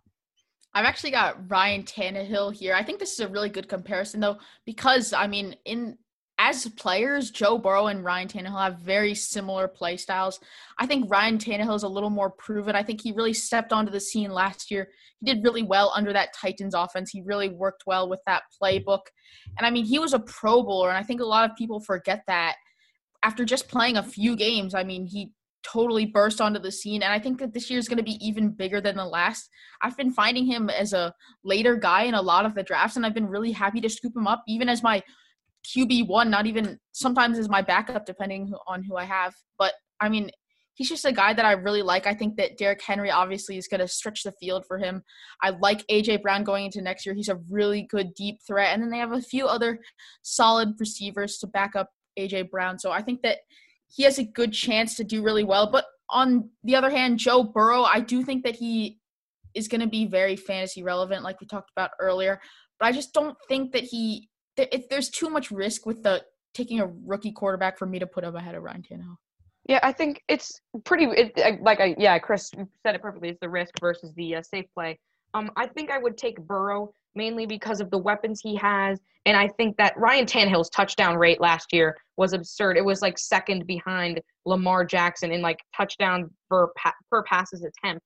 [0.73, 2.73] I've actually got Ryan Tannehill here.
[2.73, 5.97] I think this is a really good comparison though, because I mean, in
[6.39, 10.39] as players, Joe Burrow and Ryan Tannehill have very similar play styles.
[10.79, 12.75] I think Ryan Tannehill is a little more proven.
[12.75, 14.89] I think he really stepped onto the scene last year.
[15.19, 17.11] He did really well under that Titans offense.
[17.11, 19.01] He really worked well with that playbook.
[19.57, 21.79] And I mean, he was a Pro Bowler, and I think a lot of people
[21.79, 22.55] forget that
[23.21, 25.31] after just playing a few games, I mean, he
[25.63, 27.03] totally burst onto the scene.
[27.03, 29.49] And I think that this year is going to be even bigger than the last.
[29.81, 33.05] I've been finding him as a later guy in a lot of the drafts, and
[33.05, 35.01] I've been really happy to scoop him up, even as my
[35.63, 39.33] QB1, not even sometimes as my backup, depending on who I have.
[39.57, 40.29] But I mean,
[40.75, 42.07] he's just a guy that I really like.
[42.07, 45.03] I think that Derrick Henry obviously is going to stretch the field for him.
[45.41, 47.15] I like AJ Brown going into next year.
[47.15, 48.73] He's a really good deep threat.
[48.73, 49.79] And then they have a few other
[50.23, 52.79] solid receivers to back up AJ Brown.
[52.79, 53.39] So I think that
[53.87, 55.69] he has a good chance to do really well.
[55.71, 58.99] But on the other hand, Joe Burrow, I do think that he
[59.53, 62.39] is going to be very fantasy relevant, like we talked about earlier.
[62.79, 64.29] But I just don't think that he.
[64.89, 68.35] There's too much risk with the taking a rookie quarterback for me to put up
[68.35, 69.17] ahead of Ryan Tannehill.
[69.67, 71.05] Yeah, I think it's pretty.
[71.05, 73.29] It, like I yeah, Chris said it perfectly.
[73.29, 74.99] It's the risk versus the uh, safe play.
[75.33, 79.37] Um, I think I would take Burrow mainly because of the weapons he has, and
[79.37, 82.77] I think that Ryan Tannehill's touchdown rate last year was absurd.
[82.77, 86.67] It was like second behind Lamar Jackson in like touchdown per
[87.09, 88.05] per passes attempt.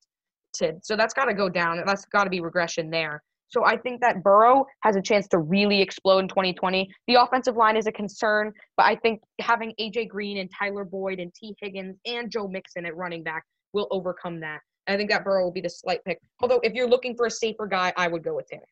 [0.55, 1.81] To, so that's got to go down.
[1.85, 3.23] That's got to be regression there.
[3.49, 6.89] So I think that Burrow has a chance to really explode in 2020.
[7.07, 11.19] The offensive line is a concern, but I think having AJ Green and Tyler Boyd
[11.19, 14.59] and Tee Higgins and Joe Mixon at running back will overcome that.
[14.87, 16.19] I think that Burrow will be the slight pick.
[16.41, 18.63] Although if you're looking for a safer guy, I would go with Tanner.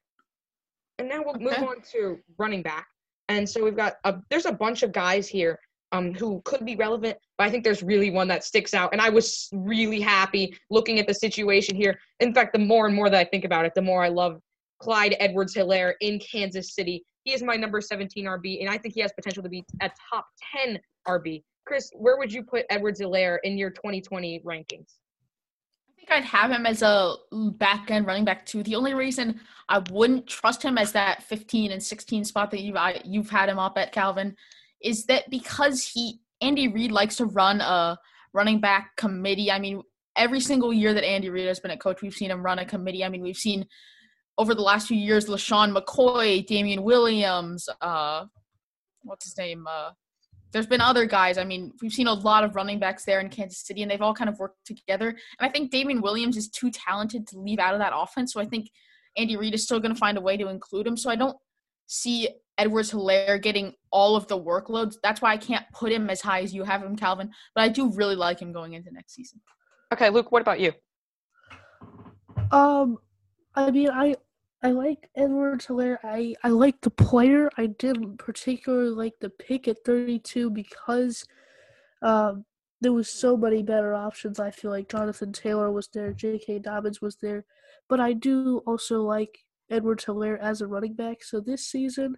[0.98, 1.44] And now we'll okay.
[1.44, 2.88] move on to running back.
[3.28, 5.60] And so we've got a there's a bunch of guys here
[5.92, 8.92] um, who could be relevant, but I think there's really one that sticks out.
[8.92, 12.00] And I was really happy looking at the situation here.
[12.20, 14.40] In fact, the more and more that I think about it, the more I love
[14.80, 17.04] Clyde Edwards Helaire in Kansas City.
[17.24, 19.90] He is my number 17 RB, and I think he has potential to be a
[20.12, 20.28] top
[20.64, 21.44] 10 RB.
[21.66, 24.98] Chris, where would you put Edwards Helaire in your 2020 rankings?
[25.90, 27.16] I think I'd have him as a
[27.58, 28.62] back end running back too.
[28.62, 32.76] The only reason I wouldn't trust him as that 15 and 16 spot that you've
[32.76, 34.36] I, you've had him up at Calvin
[34.82, 37.98] is that because he Andy Reid likes to run a
[38.34, 39.52] running back committee.
[39.52, 39.82] I mean,
[40.16, 42.66] every single year that Andy Reid has been a coach, we've seen him run a
[42.66, 43.04] committee.
[43.04, 43.66] I mean, we've seen
[44.38, 48.26] over the last few years, LeSean McCoy, Damien Williams, uh,
[49.04, 49.66] what's his name?
[49.68, 49.92] Uh,
[50.52, 51.38] there's been other guys.
[51.38, 54.02] I mean, we've seen a lot of running backs there in Kansas City, and they've
[54.02, 55.10] all kind of worked together.
[55.10, 58.34] And I think Damien Williams is too talented to leave out of that offense.
[58.34, 58.70] So I think
[59.18, 60.98] Andy Reid is still going to find a way to include him.
[60.98, 61.38] So I don't
[61.88, 64.96] see Edwards Helaire getting all of the workloads.
[65.04, 67.32] That's why I can't put him as high as you have him, Calvin.
[67.54, 69.42] But I do really like him going into next season.
[69.94, 70.72] Okay, Luke, what about you?
[72.52, 72.98] Um,
[73.56, 74.16] I mean, I
[74.64, 75.98] I like Edward Helaire.
[76.04, 77.50] I, I like the player.
[77.58, 81.26] I didn't particularly like the pick at 32 because
[82.02, 82.46] um,
[82.82, 84.40] there was so many better options.
[84.40, 86.60] I feel like Jonathan Taylor was there, J.K.
[86.60, 87.46] Dobbins was there,
[87.90, 89.38] but I do also like
[89.70, 91.24] Edward Helaire as a running back.
[91.24, 92.16] So this season,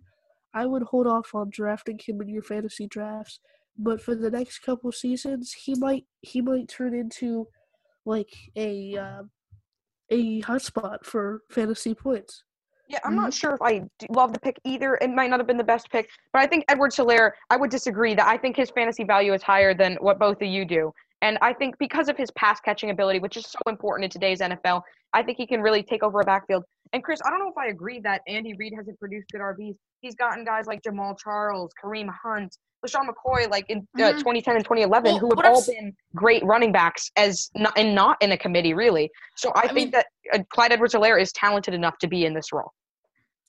[0.54, 3.40] I would hold off on drafting him in your fantasy drafts.
[3.78, 7.48] But for the next couple seasons, he might he might turn into
[8.06, 9.24] like a uh,
[10.10, 12.44] a hotspot for fantasy points.
[12.90, 13.22] Yeah, I'm mm-hmm.
[13.22, 14.96] not sure if I love the pick either.
[15.02, 17.70] It might not have been the best pick, but I think Edward Helaire, I would
[17.70, 20.94] disagree that I think his fantasy value is higher than what both of you do.
[21.22, 24.40] And I think because of his pass catching ability, which is so important in today's
[24.40, 24.82] NFL,
[25.14, 26.64] I think he can really take over a backfield.
[26.94, 29.76] And Chris, I don't know if I agree that Andy Reid hasn't produced good RBs.
[30.02, 32.56] He's gotten guys like Jamaal Charles, Kareem Hunt,
[32.88, 34.18] LeSean McCoy, like in uh, mm-hmm.
[34.18, 38.18] 2010 and 2011, well, who have all been great running backs as not, and not
[38.22, 39.10] in a committee really.
[39.36, 42.34] So I, I think mean, that uh, Clyde Edwards-Helaire is talented enough to be in
[42.34, 42.74] this role.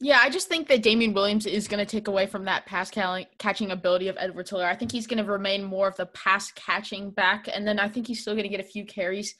[0.00, 2.88] Yeah, I just think that Damien Williams is going to take away from that pass
[2.90, 4.68] catching ability of Edwards-Helaire.
[4.68, 7.88] I think he's going to remain more of the pass catching back, and then I
[7.88, 9.34] think he's still going to get a few carries.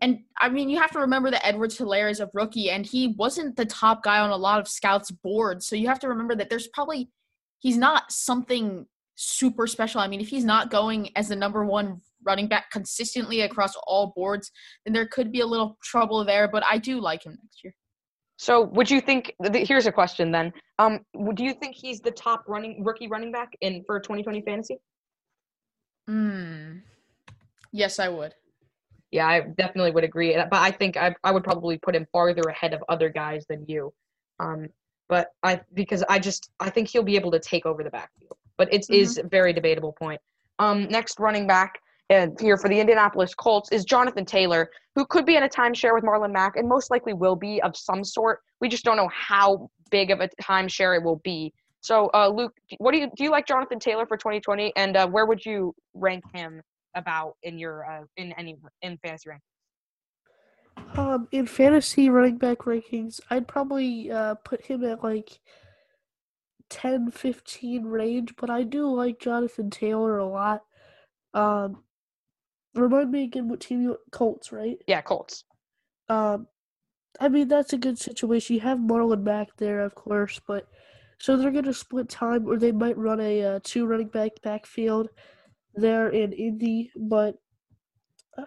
[0.00, 3.56] And I mean, you have to remember that Edwards-Helaire is a rookie, and he wasn't
[3.56, 5.66] the top guy on a lot of scouts' boards.
[5.66, 7.10] So you have to remember that there's probably
[7.60, 10.00] he's not something super special.
[10.00, 14.12] I mean, if he's not going as the number one running back consistently across all
[14.14, 14.50] boards,
[14.84, 16.48] then there could be a little trouble there.
[16.48, 17.74] But I do like him next year.
[18.38, 19.34] So, would you think?
[19.52, 20.52] Here's a question then.
[20.78, 21.00] Um,
[21.34, 24.78] do you think he's the top running rookie running back in for 2020 fantasy?
[26.08, 26.78] Hmm.
[27.72, 28.34] Yes, I would.
[29.12, 30.34] Yeah, I definitely would agree.
[30.34, 33.64] But I think I I would probably put him farther ahead of other guys than
[33.68, 33.92] you.
[34.40, 34.68] Um,
[35.08, 38.38] but I because I just I think he'll be able to take over the backfield
[38.56, 38.94] but it mm-hmm.
[38.94, 40.20] is a very debatable point.
[40.58, 41.78] Um, next running back
[42.10, 45.94] and here for the Indianapolis Colts is Jonathan Taylor, who could be in a timeshare
[45.94, 48.40] with Marlon Mack and most likely will be of some sort.
[48.60, 51.52] We just don't know how big of a timeshare it will be.
[51.80, 53.24] So, uh, Luke, what do you do?
[53.24, 56.62] You like Jonathan Taylor for 2020, and uh, where would you rank him
[56.94, 60.98] about in your uh, in any in fantasy rankings?
[60.98, 65.40] Um, in fantasy running back rankings, I'd probably uh, put him at like
[66.72, 70.62] 10 15 range, but I do like Jonathan Taylor a lot.
[71.34, 71.84] Um,
[72.74, 74.78] remind me again what team you Colts, right?
[74.86, 75.44] Yeah, Colts.
[76.08, 76.46] Um,
[77.20, 78.54] I mean that's a good situation.
[78.54, 80.66] You have Marlon back there, of course, but
[81.18, 85.10] so they're gonna split time, or they might run a uh, two running back backfield
[85.74, 87.36] there in Indy, but
[88.38, 88.44] uh,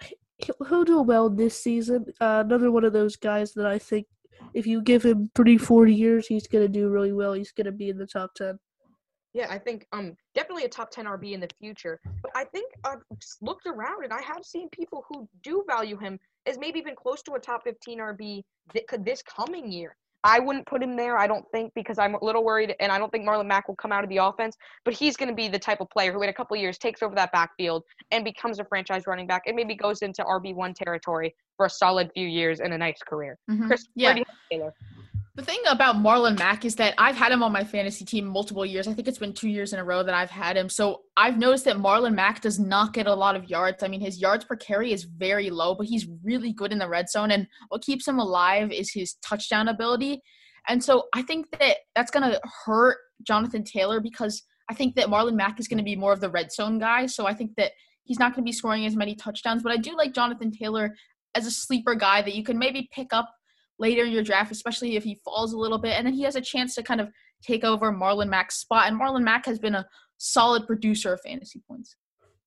[0.68, 2.08] he'll do well this season.
[2.20, 4.08] Uh, another one of those guys that I think
[4.54, 7.34] if you give him three, four years, he's gonna do really well.
[7.34, 8.60] He's gonna be in the top ten.
[9.36, 12.00] Yeah, I think um definitely a top 10 RB in the future.
[12.21, 13.02] But I think I've
[13.41, 17.21] looked around and I have seen people who do value him as maybe even close
[17.24, 18.43] to a top 15 RB
[18.74, 19.98] this coming year.
[20.26, 22.98] I wouldn't put him there, I don't think, because I'm a little worried, and I
[22.98, 24.58] don't think Marlon Mack will come out of the offense.
[24.84, 27.04] But he's going to be the type of player who, in a couple years, takes
[27.04, 30.74] over that backfield and becomes a franchise running back, and maybe goes into RB one
[30.74, 33.38] territory for a solid few years and a nice career.
[33.50, 33.68] Mhm.
[33.68, 34.08] Chris, Yeah.
[34.08, 34.74] where do you have Taylor?
[35.36, 38.65] The thing about Marlon Mack is that I've had him on my fantasy team multiple
[38.65, 38.88] years.
[38.88, 40.69] I think it's been two years in a row that I've had him.
[40.69, 43.84] So I've noticed that Marlon Mack does not get a lot of yards.
[43.84, 46.88] I mean, his yards per carry is very low, but he's really good in the
[46.88, 47.32] red zone.
[47.32, 50.21] And what keeps him alive is his touchdown ability.
[50.69, 55.08] And so I think that that's going to hurt Jonathan Taylor because I think that
[55.08, 57.08] Marlon Mack is going to be more of the red zone guy.
[57.08, 57.74] So I think that
[58.06, 59.63] he's not going to be scoring as many touchdowns.
[59.63, 60.95] But I do like Jonathan Taylor
[61.36, 63.30] as a sleeper guy that you can maybe pick up
[63.80, 66.36] later in your draft, especially if he falls a little bit, and then he has
[66.36, 67.10] a chance to kind of
[67.42, 68.88] take over Marlon Mack's spot.
[68.88, 69.86] And Marlon Mack has been a
[70.18, 71.96] solid producer of fantasy points.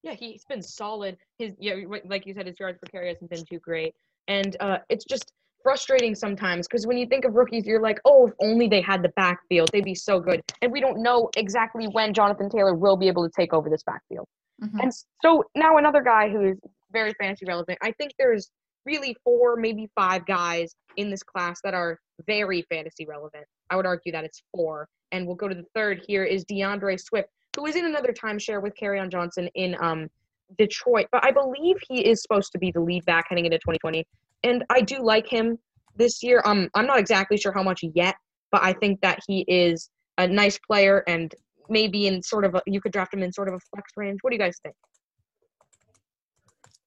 [0.03, 1.17] Yeah, he's been solid.
[1.39, 1.75] His yeah,
[2.07, 3.95] like you said, his yards per carry hasn't been too great,
[4.29, 8.29] and uh, it's just frustrating sometimes because when you think of rookies, you're like, oh,
[8.29, 10.41] if only they had the backfield, they'd be so good.
[10.63, 13.83] And we don't know exactly when Jonathan Taylor will be able to take over this
[13.83, 14.27] backfield.
[14.63, 14.83] Mhm.
[14.83, 16.59] And so now another guy who is
[16.93, 17.79] very fantasy relevant.
[17.83, 18.51] I think there's
[18.89, 23.45] really four, maybe five guys in this class that are very fantasy relevant.
[23.71, 24.89] I would argue that it's four.
[25.13, 28.63] And we'll go to the third here is DeAndre Swift, who is in another timeshare
[28.63, 30.09] with on Johnson in um
[30.57, 31.07] Detroit.
[31.13, 34.07] But I believe he is supposed to be the lead back heading into 2020.
[34.45, 35.59] And I do like him
[35.97, 36.41] this year.
[36.47, 38.15] Um, I'm not exactly sure how much yet,
[38.51, 41.35] but I think that he is a nice player and
[41.69, 44.19] maybe in sort of a, you could draft him in sort of a flex range.
[44.23, 44.75] What do you guys think?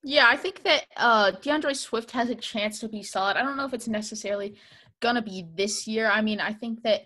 [0.04, 3.38] Yeah, I think that uh, DeAndre Swift has a chance to be solid.
[3.38, 4.56] I don't know if it's necessarily
[5.00, 6.10] gonna be this year.
[6.10, 7.02] I mean, I think that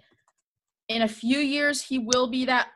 [0.87, 2.67] in a few years he will be that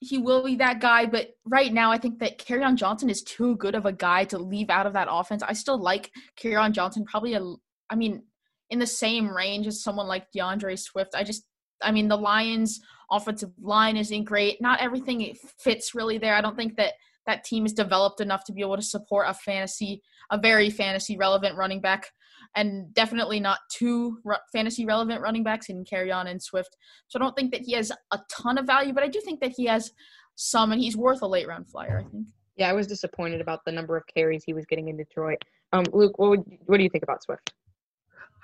[0.00, 1.06] he will be that guy.
[1.06, 4.38] But right now, I think that on Johnson is too good of a guy to
[4.38, 5.42] leave out of that offense.
[5.42, 6.10] I still like
[6.56, 7.42] on Johnson, probably a,
[7.90, 8.22] I mean,
[8.70, 11.14] in the same range as someone like DeAndre Swift.
[11.14, 11.44] I just,
[11.82, 14.60] I mean, the Lions' offensive line isn't great.
[14.60, 16.34] Not everything fits really there.
[16.34, 16.94] I don't think that
[17.26, 21.16] that team is developed enough to be able to support a fantasy, a very fantasy
[21.16, 22.10] relevant running back,
[22.54, 26.76] and definitely not two r- fantasy relevant running backs in Kerryon and Swift.
[27.08, 29.40] So I don't think that he has a ton of value, but I do think
[29.40, 29.92] that he has
[30.36, 32.04] some, and he's worth a late round flyer.
[32.06, 32.28] I think.
[32.56, 35.44] Yeah, I was disappointed about the number of carries he was getting in Detroit.
[35.72, 37.52] Um, Luke, what would, what do you think about Swift?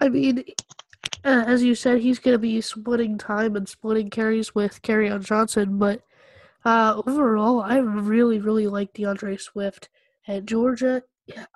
[0.00, 0.44] I mean,
[1.24, 5.24] uh, as you said, he's going to be splitting time and splitting carries with Kerryon
[5.24, 6.02] Johnson, but
[6.64, 9.88] uh, overall, I really, really like DeAndre Swift
[10.28, 11.02] at Georgia.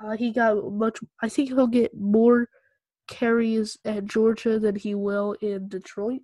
[0.02, 0.98] Uh, he got much.
[1.22, 2.48] I think he'll get more
[3.08, 6.20] carries at Georgia than he will in Detroit,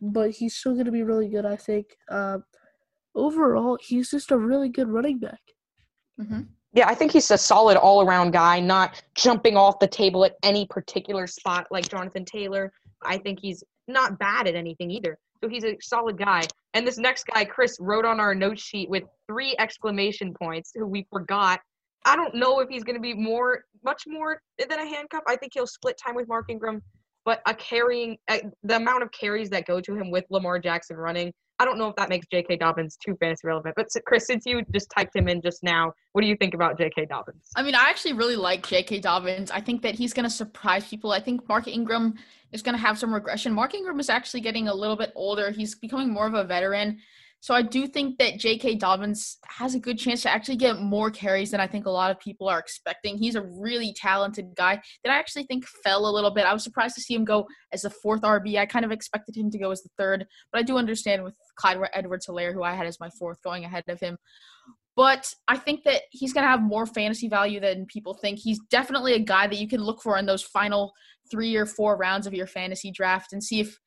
[0.00, 1.46] but he's still going to be really good.
[1.46, 1.86] I think.
[2.10, 2.44] Um,
[3.14, 5.40] overall, he's just a really good running back.
[6.20, 6.42] Mm-hmm.
[6.74, 10.36] Yeah, I think he's a solid all around guy, not jumping off the table at
[10.42, 12.72] any particular spot like Jonathan Taylor.
[13.02, 15.18] I think he's not bad at anything either.
[15.42, 16.42] So he's a solid guy.
[16.74, 20.86] And this next guy, Chris, wrote on our note sheet with three exclamation points, who
[20.86, 21.60] we forgot.
[22.04, 25.22] I don't know if he's going to be more, much more than a handcuff.
[25.26, 26.82] I think he'll split time with Mark Ingram,
[27.24, 31.32] but a carrying, the amount of carries that go to him with Lamar Jackson running,
[31.58, 32.56] I don't know if that makes J.K.
[32.56, 33.74] Dobbins too fantasy relevant.
[33.76, 36.78] But Chris, since you just typed him in just now, what do you think about
[36.78, 37.06] J.K.
[37.06, 37.50] Dobbins?
[37.56, 39.00] I mean, I actually really like J.K.
[39.00, 39.50] Dobbins.
[39.50, 41.10] I think that he's going to surprise people.
[41.10, 42.14] I think Mark Ingram
[42.52, 43.52] is going to have some regression.
[43.52, 45.50] Mark Ingram is actually getting a little bit older.
[45.50, 46.98] He's becoming more of a veteran.
[47.40, 48.76] So I do think that J.K.
[48.76, 52.10] Dobbins has a good chance to actually get more carries than I think a lot
[52.10, 53.16] of people are expecting.
[53.16, 56.46] He's a really talented guy that I actually think fell a little bit.
[56.46, 58.58] I was surprised to see him go as the fourth RB.
[58.58, 61.34] I kind of expected him to go as the third, but I do understand with
[61.58, 64.16] Clyde Edwards-Helaire, who I had as my fourth, going ahead of him.
[64.96, 68.38] But I think that he's going to have more fantasy value than people think.
[68.38, 70.92] He's definitely a guy that you can look for in those final
[71.30, 73.78] three or four rounds of your fantasy draft and see if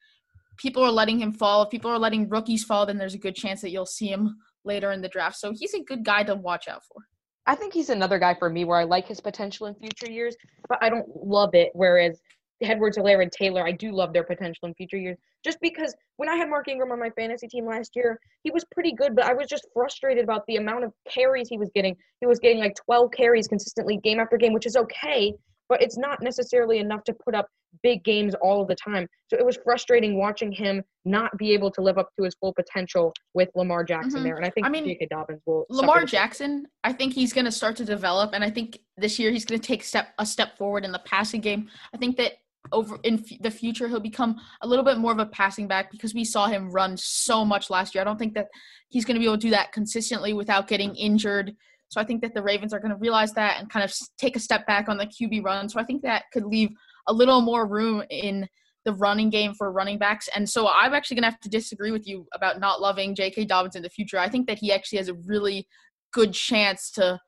[0.58, 1.64] people are letting him fall.
[1.64, 4.38] If people are letting rookies fall, then there's a good chance that you'll see him
[4.64, 5.38] later in the draft.
[5.38, 7.02] So he's a good guy to watch out for.
[7.46, 10.36] I think he's another guy for me where I like his potential in future years,
[10.70, 11.72] but I don't love it.
[11.74, 12.22] Whereas
[12.64, 15.18] Edwards, Helaire, and Taylor, I do love their potential in future years.
[15.44, 18.64] Just because when I had Mark Ingram on my fantasy team last year, he was
[18.72, 21.96] pretty good, but I was just frustrated about the amount of carries he was getting.
[22.20, 25.34] He was getting like 12 carries consistently game after game, which is okay,
[25.70, 27.48] but it's not necessarily enough to put up
[27.84, 29.08] big games all of the time.
[29.30, 32.54] So it was frustrating watching him not be able to live up to his full
[32.54, 34.24] potential with Lamar Jackson Mhm.
[34.24, 34.36] there.
[34.36, 35.08] And I think I mean, J.K.
[35.10, 35.66] Dobbins will.
[35.70, 36.04] Lamar.
[36.04, 39.46] Jackson, I think he's going to start to develop, and I think this year he's
[39.46, 41.70] going to take step a step forward in the passing game.
[41.94, 42.34] I think that
[42.72, 45.92] over in f- the future he'll become a little bit more of a passing back
[45.92, 48.02] because we saw him run so much last year.
[48.02, 48.48] I don't think that
[48.90, 51.56] he's going to be able to do that consistently without getting injured.
[51.90, 54.36] So I think that the Ravens are going to realize that and kind of take
[54.36, 55.68] a step back on the QB run.
[55.70, 56.70] So I think that could leave
[57.08, 58.48] a little more room in
[58.86, 60.30] the running game for running backs.
[60.34, 63.46] And so I'm actually going to have to disagree with you about not loving J.K.
[63.46, 64.18] Dobbins in the future.
[64.18, 65.68] I think that he actually has a really
[66.14, 67.20] good chance to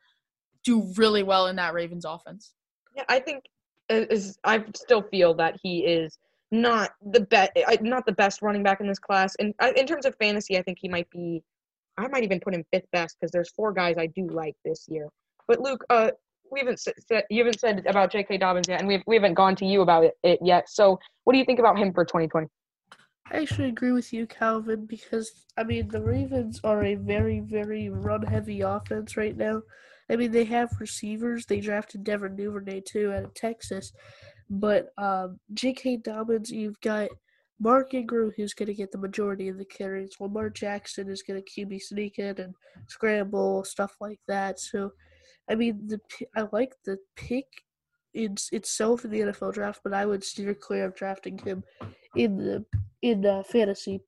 [0.63, 2.53] do really well in that Ravens offense.
[2.95, 3.43] Yeah, I think
[3.89, 6.17] is I still feel that he is
[6.51, 9.35] not the best, not the best running back in this class.
[9.39, 11.43] And in terms of fantasy, I think he might be.
[11.97, 14.87] I might even put him fifth best because there's four guys I do like this
[14.89, 15.09] year.
[15.47, 16.09] But Luke, uh,
[16.51, 18.37] we haven't said you haven't said about J.K.
[18.37, 20.69] Dobbins yet, and we've we haven't gone to you about it, yet.
[20.69, 22.47] So, what do you think about him for 2020?
[23.31, 27.89] I actually agree with you, Calvin, because I mean the Ravens are a very, very
[27.89, 29.61] run-heavy offense right now.
[30.13, 31.47] I mean they have receivers.
[31.47, 33.91] They drafted Devin Duvernay too out of Texas,
[34.49, 35.97] but um, J.K.
[35.97, 37.09] Dobbins, you've got
[37.59, 40.15] Mark Ingram who's going to get the majority of the carries.
[40.19, 42.53] Lamar Jackson is going to QB sneak in and
[42.87, 44.59] scramble stuff like that.
[44.59, 44.91] So,
[45.49, 45.99] I mean the
[46.35, 47.47] I like the pick
[48.13, 51.63] in itself in the NFL draft, but I would steer clear of drafting him
[52.15, 52.65] in the
[53.01, 54.01] in uh, fantasy.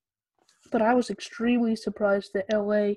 [0.71, 2.93] But I was extremely surprised that LA,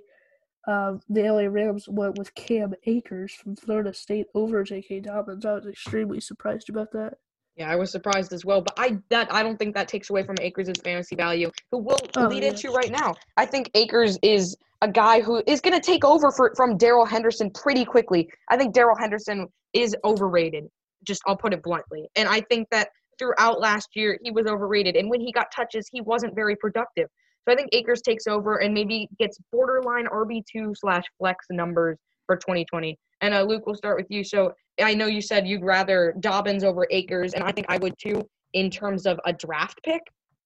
[0.69, 5.01] um, the LA Rams went with Cam Akers from Florida State over J.K.
[5.01, 5.47] Dobbins.
[5.47, 7.15] I was extremely surprised about that.
[7.57, 10.23] Yeah, I was surprised as well, but I that I don't think that takes away
[10.23, 12.51] from Akers' fantasy value, who we'll Oh, lead yeah.
[12.51, 13.15] into right now.
[13.37, 17.05] I think Akers is a guy who is going to take over for, from Darrell
[17.07, 18.31] Henderson pretty quickly.
[18.49, 20.69] I think Darrell Henderson is overrated.
[21.03, 24.95] Just I'll put it bluntly, and I think that throughout last year he was overrated,
[24.97, 27.09] and when he got touches, he wasn't very productive.
[27.47, 31.97] So I think Akers takes over and maybe gets borderline RB two slash flex numbers
[32.27, 32.99] for 2020.
[33.21, 34.23] And uh, Luke, we'll start with you.
[34.23, 37.95] So I know you said you'd rather Dobbins over Akers, and I think I would
[37.99, 40.03] too in terms of a draft pick.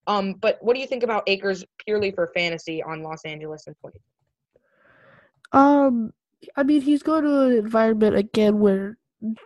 [0.06, 3.74] Um, but what do you think about Akers purely for fantasy on Los Angeles in
[3.74, 3.98] 20?
[5.52, 6.12] Um,
[6.56, 8.98] I mean, he's going to an environment again where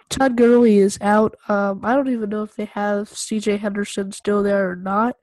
[0.09, 1.37] Todd Gurley is out.
[1.48, 3.59] Um, I don't even know if they have C.J.
[3.59, 5.16] Henderson still there or not.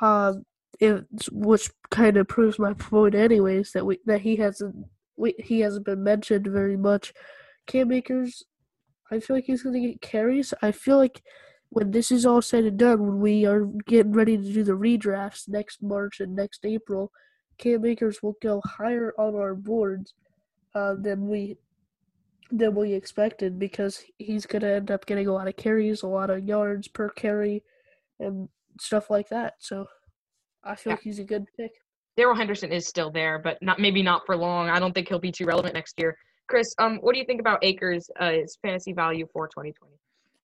[0.00, 0.44] Um,
[0.80, 4.86] it, which kind of proves my point, anyways, that we that he hasn't
[5.16, 7.12] we, he hasn't been mentioned very much.
[7.66, 8.44] Cam Akers,
[9.10, 10.52] I feel like he's going to get carries.
[10.62, 11.22] I feel like
[11.70, 14.72] when this is all said and done, when we are getting ready to do the
[14.72, 17.10] redrafts next March and next April,
[17.58, 20.14] Cam Akers will go higher on our boards
[20.74, 21.56] uh, than we
[22.52, 26.06] than we expected because he's going to end up getting a lot of carries, a
[26.06, 27.64] lot of yards per carry,
[28.20, 29.54] and stuff like that.
[29.58, 29.86] So
[30.66, 30.94] I feel Yeah.
[30.94, 31.72] like he's a good pick.
[32.16, 34.68] Darrell Henderson is still there, but not maybe not for long.
[34.68, 36.16] I don't think he'll be too relevant next year.
[36.48, 39.92] Chris, um, what do you think about Akers' uh, his fantasy value for 2020?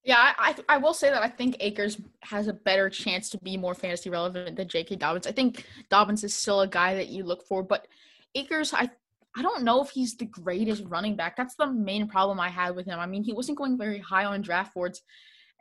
[0.04, 3.38] Yeah, I, I I will say that I think Akers has a better chance to
[3.38, 4.96] be more fantasy relevant than J.K.
[4.96, 5.26] Dobbins.
[5.28, 7.86] I think Dobbins is still a guy that you look for, but
[8.34, 8.90] Akers, I
[9.34, 11.36] I don't know if he's the greatest running back.
[11.36, 12.98] That's the main problem I had with him.
[12.98, 15.02] I mean, he wasn't going very high on draft boards,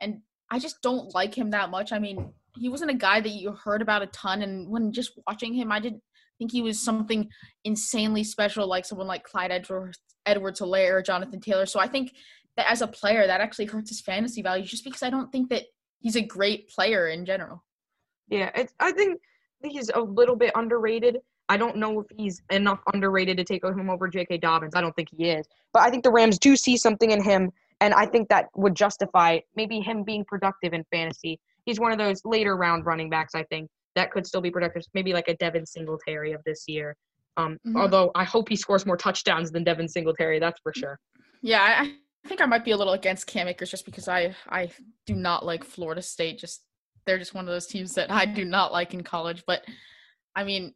[0.00, 0.20] and
[0.50, 1.92] I just don't like him that much.
[1.92, 5.12] I mean, he wasn't a guy that you heard about a ton, and when just
[5.26, 6.02] watching him, I didn't
[6.38, 7.28] think he was something
[7.64, 11.66] insanely special like someone like Clyde Edwards, Edwards Helaire or Jonathan Taylor.
[11.66, 12.12] So I think
[12.56, 15.50] that as a player, that actually hurts his fantasy value just because I don't think
[15.50, 15.64] that
[16.00, 17.64] he's a great player in general.
[18.28, 19.20] Yeah, I think
[19.62, 21.18] he's a little bit underrated.
[21.48, 24.38] I don't know if he's enough underrated to take him over J.K.
[24.38, 24.74] Dobbins.
[24.74, 25.46] I don't think he is.
[25.72, 28.74] But I think the Rams do see something in him, and I think that would
[28.74, 31.40] justify maybe him being productive in fantasy.
[31.64, 34.82] He's one of those later round running backs, I think, that could still be productive,
[34.94, 36.96] maybe like a Devin Singletary of this year.
[37.36, 37.80] Um, Mhm.
[37.80, 40.98] Although I hope he scores more touchdowns than Devin Singletary, that's for sure.
[41.40, 41.82] Yeah, I,
[42.24, 44.70] I think I might be a little against Cam Akers just because I I
[45.06, 46.38] do not like Florida State.
[46.38, 46.62] Just
[47.04, 49.42] they're just one of those teams that I do not like in college.
[49.46, 49.64] But
[50.36, 50.74] I mean,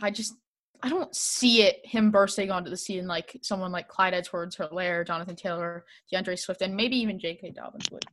[0.00, 0.34] I just
[0.82, 5.06] I don't see it him bursting onto the scene like someone like Clyde Edwards, Helaire,
[5.06, 7.50] Jonathan Taylor, D'Andre Swift, and maybe even J.K.
[7.50, 8.04] Dobbins would.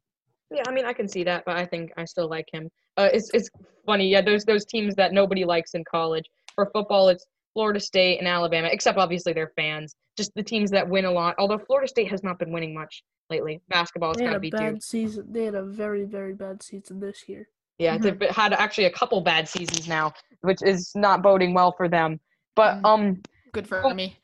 [0.51, 2.69] Yeah, I mean, I can see that, but I think I still like him.
[2.97, 3.49] Uh, it's it's
[3.85, 4.21] funny, yeah.
[4.21, 6.25] Those those teams that nobody likes in college.
[6.55, 9.95] For football, it's Florida State and Alabama, except obviously their fans.
[10.17, 11.35] Just the teams that win a lot.
[11.37, 13.61] Although Florida State has not been winning much lately.
[13.69, 14.57] Basketball's They got had to a be due.
[14.57, 15.31] bad season.
[15.31, 17.47] They had a very, very bad season this year.
[17.77, 18.19] Yeah, Mhm.
[18.19, 22.19] they've had actually a couple bad seasons now, which is not boding well for them.
[22.55, 22.85] But Mhm.
[22.85, 23.21] um,
[23.53, 24.17] Good for Oh, me.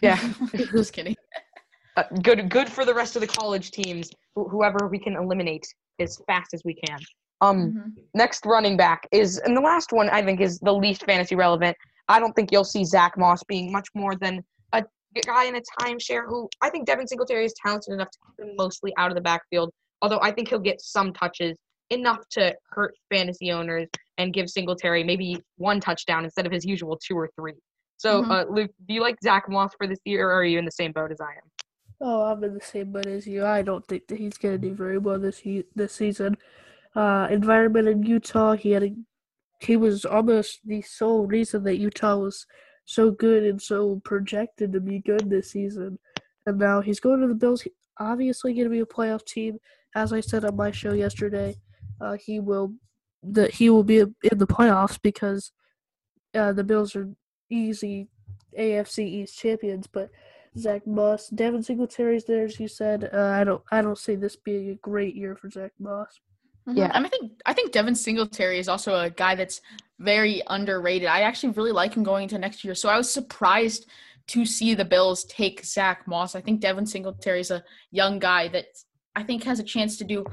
[0.00, 0.16] yeah.
[0.72, 1.16] Just kidding.
[1.96, 4.10] uh, good good for the rest of the college teams.
[4.36, 5.66] wh- Whoever we can eliminate
[6.00, 6.98] as fast as we can.
[7.40, 8.02] Um, Mhm.
[8.14, 11.76] next running back is, and the last one I think is the least fantasy relevant.
[12.08, 14.84] I don't think you'll see Zach Moss being much more than a
[15.26, 18.56] guy in a timeshare who I think Devin Singletary is talented enough to keep him
[18.56, 19.70] mostly out of the backfield.
[20.02, 21.56] Although I think he'll get some touches
[21.90, 23.88] enough to hurt fantasy owners
[24.18, 27.54] and give Singletary maybe one touchdown instead of his usual two or three.
[27.96, 28.30] So, Mhm.
[28.30, 30.72] uh, Luke, do you like Zach Moss for this year, or are you in the
[30.72, 31.50] same boat as I am?
[32.00, 33.44] Oh, I'm in the same boat as you.
[33.44, 35.42] I don't think that he's going to do very well this
[35.74, 36.36] this season.
[36.94, 38.94] Uh, environment in Utah, he had a,
[39.60, 42.46] he was almost the sole reason that Utah was
[42.84, 45.98] so good and so projected to be good this season.
[46.46, 47.62] And now he's going to the Bills.
[47.62, 49.58] He- Obviously, going to be a playoff team.
[49.94, 51.54] As I said on my show yesterday,
[52.00, 52.74] uh, he will
[53.22, 55.52] that he will be in the playoffs because
[56.34, 57.08] uh, the Bills are
[57.48, 58.08] easy
[58.58, 59.86] AFC East champions.
[59.86, 60.10] But
[60.56, 63.10] Zach Moss, Devin Singletary's there, as you said.
[63.12, 66.20] Uh, I don't, I don't see this being a great year for Zach Moss.
[66.68, 66.78] Mhm.
[66.78, 66.90] Yeah.
[66.94, 69.60] I mean, I think I think Devin Singletary is also a guy that's
[69.98, 71.08] very underrated.
[71.08, 72.74] I actually really like him going into next year.
[72.74, 73.86] So I was surprised
[74.28, 76.34] to see the Bills take Zach Moss.
[76.34, 78.66] I think Devin Singletary is a young guy that
[79.14, 80.24] I think has a chance to do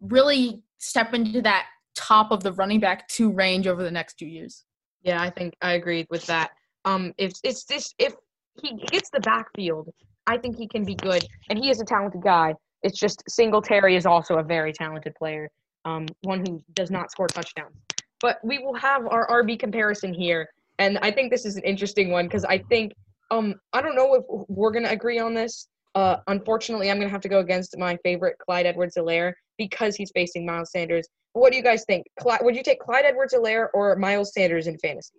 [0.00, 4.26] really step into that top of the running back two range over the next two
[4.26, 4.64] years.
[5.02, 6.50] Yeah, I think I agree with that.
[6.84, 8.14] Um, if it's this, if
[8.60, 9.88] he gets the backfield,
[10.26, 12.54] I think he can be good, and he is a talented guy.
[12.82, 15.48] It's just Singletary is also a very talented player,
[15.84, 17.74] um, one who does not score touchdowns.
[18.20, 20.48] But we will have our RB comparison here,
[20.78, 22.92] and I think this is an interesting one because I think
[23.30, 25.68] um, I don't know if we're gonna agree on this.
[25.94, 30.46] Uh, unfortunately, I'm gonna have to go against my favorite Clyde Edwards-Helaire because he's facing
[30.46, 31.08] Miles Sanders.
[31.32, 32.06] What do you guys think?
[32.24, 35.18] Would you take Clyde Edwards-Helaire or Miles Sanders in fantasy?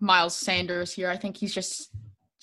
[0.00, 1.10] Miles Sanders here.
[1.10, 1.90] I think he's just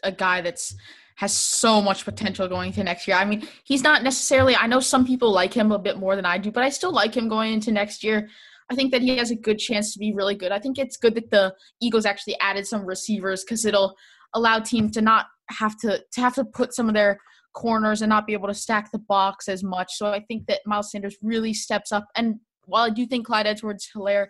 [0.03, 0.75] a guy that's
[1.15, 3.17] has so much potential going into next year.
[3.17, 6.25] I mean, he's not necessarily I know some people like him a bit more than
[6.25, 8.29] I do, but I still like him going into next year.
[8.69, 10.51] I think that he has a good chance to be really good.
[10.51, 13.95] I think it's good that the Eagles actually added some receivers cuz it'll
[14.33, 17.19] allow teams to not have to to have to put some of their
[17.53, 19.93] corners and not be able to stack the box as much.
[19.93, 22.35] So I think that Miles Sanders really steps up and
[22.67, 24.27] while I do think Clyde Edwards Helaire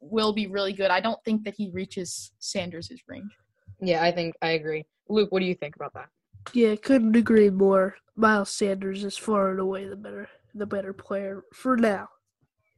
[0.00, 0.90] will be really good.
[0.90, 3.30] I don't think that he reaches Sanders' range.
[3.80, 4.84] Yeah, I think I agree.
[5.08, 6.08] Luke, what do you think about that?
[6.52, 7.96] Yeah, couldn't agree more.
[8.16, 12.08] Miles Sanders is far and away the better, the better player for now.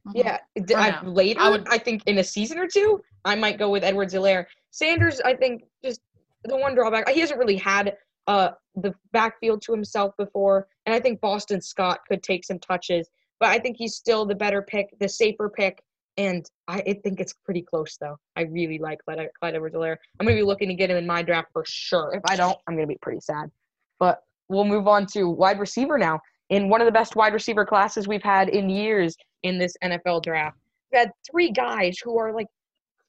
[0.09, 0.13] Mhm.
[0.15, 1.03] Yeah, d- For I- now.
[1.05, 4.47] later, I I, think in a season or two, I might go with Edwards Helaire.
[4.71, 6.01] Sanders, I think, just
[6.45, 7.97] the one drawback, he hasn't really had
[8.29, 13.09] uh, the backfield to himself before, and I think Boston Scott could take some touches,
[13.41, 15.83] but I think he's still the better pick, the safer pick,
[16.17, 18.17] and I, I think it's pretty close, though.
[18.37, 19.97] I really like Clyde, Clyde Edwards Helaire.
[20.19, 22.15] I'm going to be looking to get him in my draft for sure.
[22.15, 23.51] If I don't, I'm going to be pretty sad.
[23.99, 26.21] But we'll move on to wide receiver now.
[26.49, 30.23] In one of the best wide receiver classes we've had in years in this NFL
[30.23, 30.57] draft.
[30.91, 32.47] We've had three guys who are like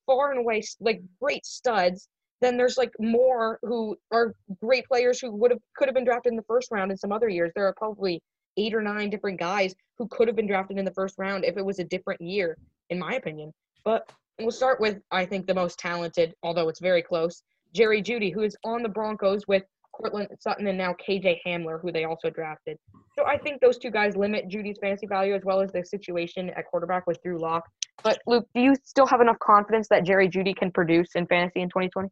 [0.06, 2.08] far and away like great studs.
[2.42, 6.32] Then there's like more who are great players who would have could have been drafted
[6.32, 7.52] in the first round in some other years.
[7.56, 8.22] There are probably
[8.58, 11.58] eight or nine different guys who could have been drafted in the first round if
[11.58, 12.58] it was a different year,
[12.90, 13.54] in my opinion.
[13.84, 18.34] But we'll start with I think the most talented, although it's very close, Jerry Jeudy,
[18.34, 22.30] who is on the Broncos with Courtland Sutton and now KJ Hamler, who they also
[22.30, 22.78] drafted.
[23.18, 26.52] So I think those two guys limit Jeudy's fantasy value as well as the situation
[26.52, 27.68] at quarterback with Drew Lock.
[28.04, 31.62] But Luke, do you still have enough confidence that Jerry Jeudy can produce in fantasy
[31.62, 32.10] in 2020?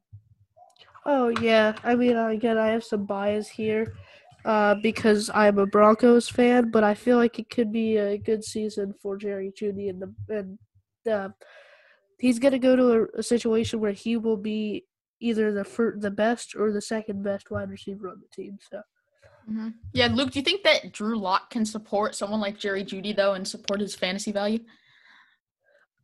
[1.05, 3.93] Oh yeah, I mean, uh, again, I have some bias here,
[4.43, 8.43] uh, because I'm a Broncos fan, but I feel like it could be a good
[8.43, 10.57] season for Jerry Jeudy, and the and
[11.07, 11.29] uh,
[12.19, 14.85] he's gonna go to a, a situation where he will be
[15.19, 18.57] either the fir- the best or the second best wide receiver on the team.
[18.69, 18.81] So
[19.49, 19.75] Mhm.
[19.93, 23.33] Yeah, Luke, do you think that Drew Lock can support someone like Jerry Jeudy though
[23.33, 24.59] and support his fantasy value?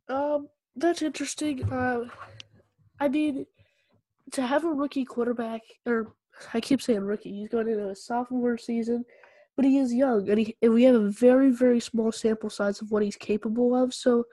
[0.08, 1.64] Um, that's interesting.
[1.70, 2.04] Uh,
[3.00, 3.46] I mean,
[4.32, 6.14] to have a rookie quarterback, or
[6.54, 9.04] I keep saying rookie, he's going into a sophomore season,
[9.56, 12.80] but he is young, and, he, and we have a very, very small sample size
[12.80, 13.92] of what he's capable of.
[13.92, 14.24] So,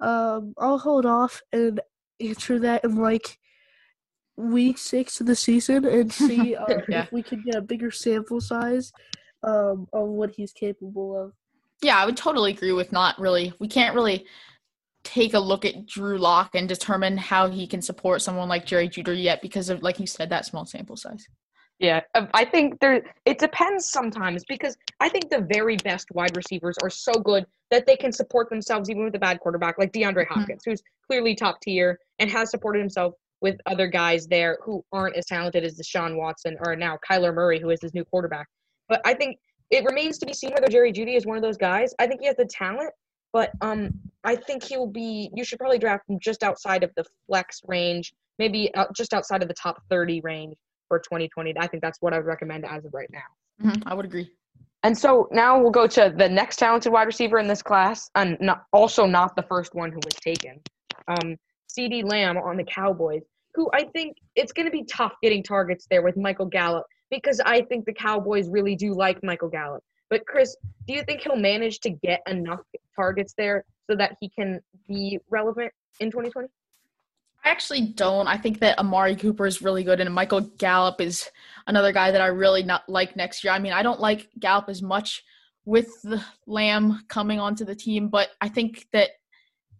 [0.00, 1.80] um, I'll hold off and
[2.20, 3.38] answer that in like
[4.36, 7.02] week six of the season and see uh, Yeah.
[7.04, 8.92] if we can get a bigger sample size
[9.42, 11.32] um, of what he's capable of.
[11.82, 13.52] Yeah, I would totally agree with not really.
[13.58, 14.26] We can't really
[15.02, 18.88] take a look at Drew Lock and determine how he can support someone like Jerry
[18.88, 21.26] Jeudy yet because of, like you said, that small sample size.
[21.80, 23.02] Yeah, um, I think there.
[23.26, 27.86] It depends sometimes because I think the very best wide receivers are so good that
[27.86, 30.34] they can support themselves even with a bad quarterback, like DeAndre Mm-hmm.
[30.34, 35.16] Hopkins, who's clearly top tier and has supported himself with other guys there who aren't
[35.16, 38.46] as talented as Deshaun Watson or now Kyler Murray, who is his new quarterback.
[38.88, 39.38] But I think
[39.70, 41.92] it remains to be seen whether Jerry Jeudy is one of those guys.
[41.98, 42.92] I think he has the talent,
[43.32, 43.90] but um,
[44.22, 45.30] I think he'll be.
[45.34, 49.42] You should probably draft him just outside of the flex range, maybe out, just outside
[49.42, 50.54] of the top thirty range
[50.86, 51.54] for 2020.
[51.58, 53.68] I think that's what I would recommend as of right now.
[53.68, 54.30] Mhm, I would agree.
[54.84, 58.36] And so now we'll go to the next talented wide receiver in this class, and
[58.38, 60.60] not, also not the first one who was taken.
[61.08, 61.36] Um,
[61.70, 63.22] CeeDee Lamb on the Cowboys,
[63.54, 67.40] who I think it's going to be tough getting targets there with Michael Gallup because
[67.46, 69.82] I think the Cowboys really do like Michael Gallup.
[70.10, 70.54] But Chris,
[70.86, 72.60] do you think he'll manage to get enough
[72.94, 76.48] targets there so that he can be relevant in 2020?
[77.44, 78.26] I actually don't.
[78.26, 81.28] I think that Amari Cooper is really good, and Michael Gallup is
[81.66, 83.52] another guy that I really not like next year.
[83.52, 85.22] I mean, I don't like Gallup as much
[85.66, 89.10] with the Lamb coming onto the team, but I think that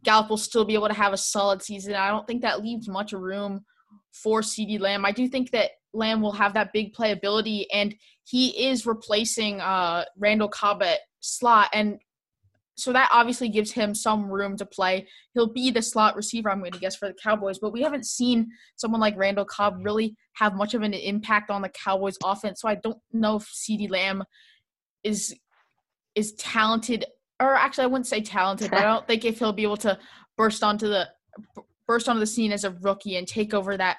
[0.02, 1.94] Gallup will still be able to have a solid season.
[1.94, 3.64] I don't think that leaves much room
[4.12, 5.06] for CeeDee Lamb.
[5.06, 7.94] I do think that Lamb will have that big playability, and
[8.24, 11.98] he is replacing uh, Randall Cobb at slot, and
[12.76, 15.06] so that obviously gives him some room to play.
[15.32, 17.58] He'll be the slot receiver, I'm going to guess, for the Cowboys.
[17.58, 21.62] But we haven't seen someone like Randall Cobb really have much of an impact on
[21.62, 22.60] the Cowboys' offense.
[22.60, 24.24] So I don't know if CeeDee Lamb
[25.02, 25.34] is
[26.14, 27.04] is talented,
[27.40, 29.98] or actually, I wouldn't say talented, I don't think if he'll be able to
[30.36, 31.08] burst onto the
[31.86, 33.98] burst onto the scene as a rookie and take over that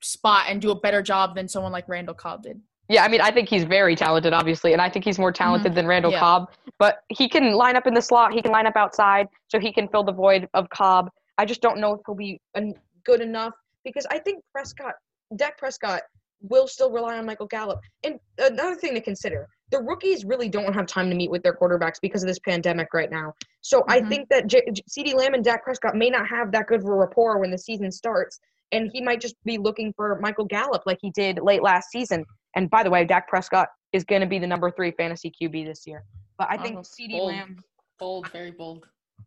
[0.00, 2.60] spot and do a better job than someone like Randall Cobb did.
[2.88, 5.74] Yeah, I mean, I think he's very talented, obviously, and I think he's more talented
[5.74, 6.18] than Randall Yeah.
[6.20, 6.50] Cobb.
[6.78, 9.72] But he can line up in the slot, he can line up outside, so he
[9.72, 11.08] can fill the void of Cobb.
[11.38, 12.40] I just don't know if he'll be
[13.04, 13.54] good enough
[13.84, 14.94] because I think Prescott,
[15.36, 16.02] Dak Prescott,
[16.42, 17.80] will still rely on Michael Gallup.
[18.02, 21.54] And another thing to consider: the rookies really don't have time to meet with their
[21.54, 23.32] quarterbacks because of this pandemic right now.
[23.60, 24.08] So I Mhm.
[24.08, 26.86] think that J- J- CeeDee Lamb and Dak Prescott may not have that good of
[26.86, 28.40] a rapport when the season starts,
[28.72, 32.24] and he might just be looking for Michael Gallup like he did late last season.
[32.54, 35.64] And by the way, Dak Prescott is going to be the number three fantasy QB
[35.66, 36.04] this year.
[36.38, 37.28] But I think CeeDee bold.
[37.32, 37.56] Lamb.
[37.98, 38.86] Bold, very bold.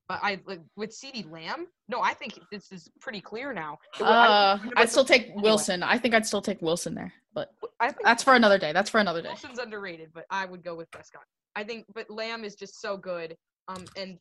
[0.09, 1.67] But I like, with CeeDee Lamb.
[1.87, 3.77] No, I think this is pretty clear now.
[3.99, 5.41] Uh, I- I'd still take Anyway.
[5.43, 5.83] Wilson.
[5.83, 8.73] I think I'd still take Wilson there, but I think that's for another day.
[8.73, 9.29] That's for another day.
[9.29, 11.23] Wilson's underrated, but I would go with Prescott.
[11.55, 13.35] I think, but Lamb is just so good.
[13.67, 14.19] Um, and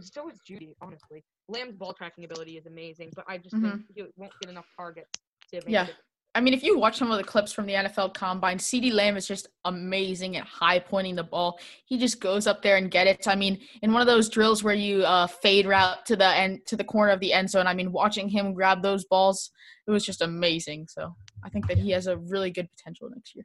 [0.00, 0.74] so is Jeudy.
[0.80, 4.66] Honestly, Lamb's ball tracking ability is amazing, but I just think he won't get enough
[4.76, 5.10] targets
[5.52, 5.68] to make.
[5.68, 5.86] a Yeah.
[6.34, 9.16] I mean, if you watch some of the clips from the NFL Combine, CeeDee Lamb
[9.16, 11.58] is just amazing at high pointing the ball.
[11.84, 13.26] He just goes up there and get it.
[13.26, 16.64] I mean, in one of those drills where you uh, fade route to the end
[16.66, 17.66] to the corner of the end zone.
[17.66, 19.50] I mean, watching him grab those balls,
[19.88, 20.86] it was just amazing.
[20.88, 23.44] So I think that he has a really good potential next year.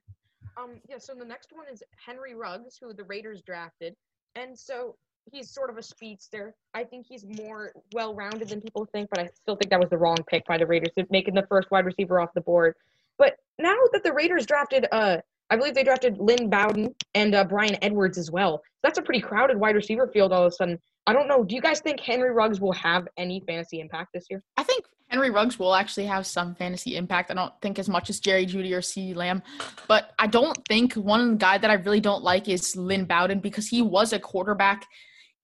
[0.56, 3.96] Um, yeah, so the next one is Henry Ruggs, who the Raiders drafted.
[4.36, 4.96] And so
[5.32, 6.54] he's sort of a speedster.
[6.74, 9.90] I think he's more well rounded than people think, but I still think that was
[9.90, 12.76] the wrong pick by the Raiders, making the first wide receiver off the board.
[13.18, 15.18] But now that the Raiders drafted, uh,
[15.50, 18.62] I believe they drafted Lynn Bowden and uh, Bryan Edwards as well.
[18.84, 20.80] That's a pretty crowded wide receiver field all of a sudden.
[21.08, 21.44] I don't know.
[21.44, 24.42] Do you guys think Henry Ruggs will have any fantasy impact this year?
[24.58, 27.30] I think Henry Ruggs will actually have some fantasy impact.
[27.30, 29.44] I don't think as much as Jerry Jeudy or CeeDee Lamb,
[29.88, 33.68] but I don't think one guy that I really don't like is Lynn Bowden because
[33.68, 34.88] he was a quarterback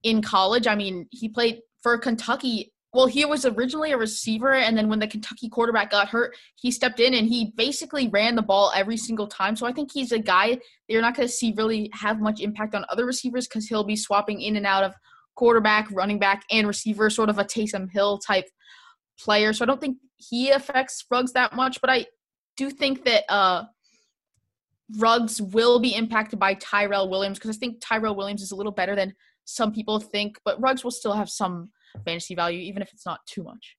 [0.04, 0.68] in college.
[0.68, 2.74] I mean, he played for Kentucky.
[2.94, 6.72] Well, he was originally a receiver, and then when the Kentucky quarterback got hurt, he
[6.72, 9.56] stepped in and he basically ran the ball every single time.
[9.56, 12.42] So I think he's a guy that you're not going to see really have much
[12.42, 14.94] impact on other receivers because he'll be swapping in and out of
[15.36, 18.46] quarterback, running back, and receiver, sort of a Taysom Hill type
[19.18, 19.54] player.
[19.54, 22.06] So I don't think he affects Ruggs that much, but I
[22.58, 23.64] do think that uh
[24.98, 28.72] Ruggs will be impacted by Tyrell Williams because I think Tyrell Williams is a little
[28.72, 29.14] better than
[29.52, 31.70] some people think, but Ruggs will still have some
[32.06, 33.76] fantasy value, even if it's not too much.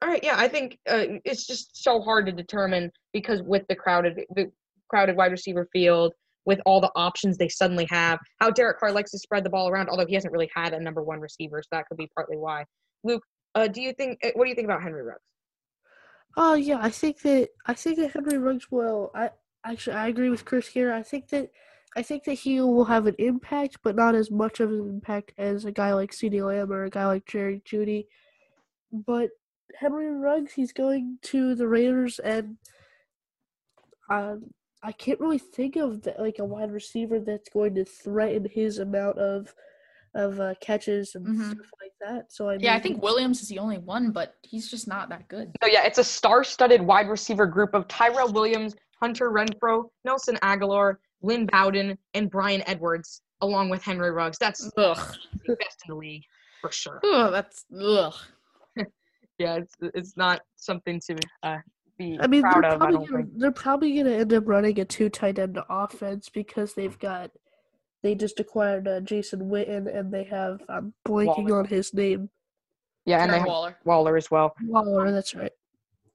[0.00, 3.76] All right, yeah, I think uh, it's just so hard to determine because with the
[3.76, 4.50] crowded the
[4.88, 6.12] crowded wide receiver field,
[6.44, 9.68] with all the options they suddenly have, how Derek Carr likes to spread the ball
[9.68, 12.36] around, although he hasn't really had a number one receiver, so that could be partly
[12.36, 12.64] why.
[13.04, 13.22] Luke,
[13.54, 14.18] uh, do you think?
[14.24, 15.20] uh, What do you think about Henry Ruggs?
[16.36, 19.10] Oh yeah, I think that I think that Henry Ruggs will.
[19.14, 19.30] I
[19.64, 20.92] actually I agree with Chris here.
[20.92, 21.50] I think that
[21.96, 25.32] I think that he will have an impact, but not as much of an impact
[25.36, 28.06] as a guy like CeeDee Lamb or a guy like Jerry Jeudy.
[28.90, 29.30] But
[29.74, 32.56] Henry Ruggs, he's going to the Raiders, and
[34.10, 34.50] um,
[34.82, 38.78] I can't really think of the, like a wide receiver that's going to threaten his
[38.78, 39.54] amount of
[40.14, 41.52] of uh, catches and Mhm.
[41.52, 42.30] stuff like that.
[42.30, 45.26] So I Yeah, I think Williams is the only one, but he's just not that
[45.28, 45.50] good.
[45.62, 50.96] So yeah, it's a star-studded wide receiver group of Tyrell Williams, Hunter Renfrow, Nelson Agholor,
[51.22, 54.38] Lynn Bowden, and Bryan Edwards, along with Henry Ruggs.
[54.38, 54.96] That's Ugh.
[55.46, 56.24] the best in the league
[56.60, 57.00] for sure.
[57.04, 58.14] Ugh, that's ugh.
[59.38, 61.58] Yeah, it's it's not something to uh,
[61.98, 62.78] be I mean, proud they're of.
[62.78, 63.38] Probably, don't gonna, think.
[63.38, 67.30] they're probably going to end up running a two tight end offense because they've got
[68.02, 71.60] they just acquired uh, Jason Witten and they have I'm blanking Waller.
[71.60, 72.28] on his name
[73.04, 73.78] Yeah, and they have Waller.
[73.84, 74.54] Waller as well.
[74.64, 75.10] Waller.
[75.10, 75.52] That's right.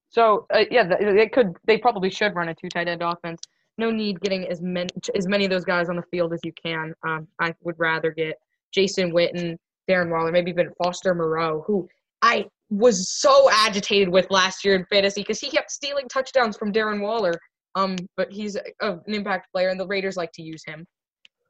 [0.09, 1.57] So uh, yeah, they could.
[1.65, 3.41] They probably should run a two tight end offense.
[3.77, 6.51] No need getting as many as many of those guys on the field as you
[6.61, 6.93] can.
[7.05, 8.35] Um, I would rather get
[8.73, 9.55] Jason Witten,
[9.89, 11.87] Darren Waller, maybe even Foster Moreau, who
[12.21, 16.73] I was so agitated with last year in fantasy because he kept stealing touchdowns from
[16.73, 17.33] Darren Waller.
[17.75, 20.85] Um, but he's a, an impact player, and the Raiders like to use him.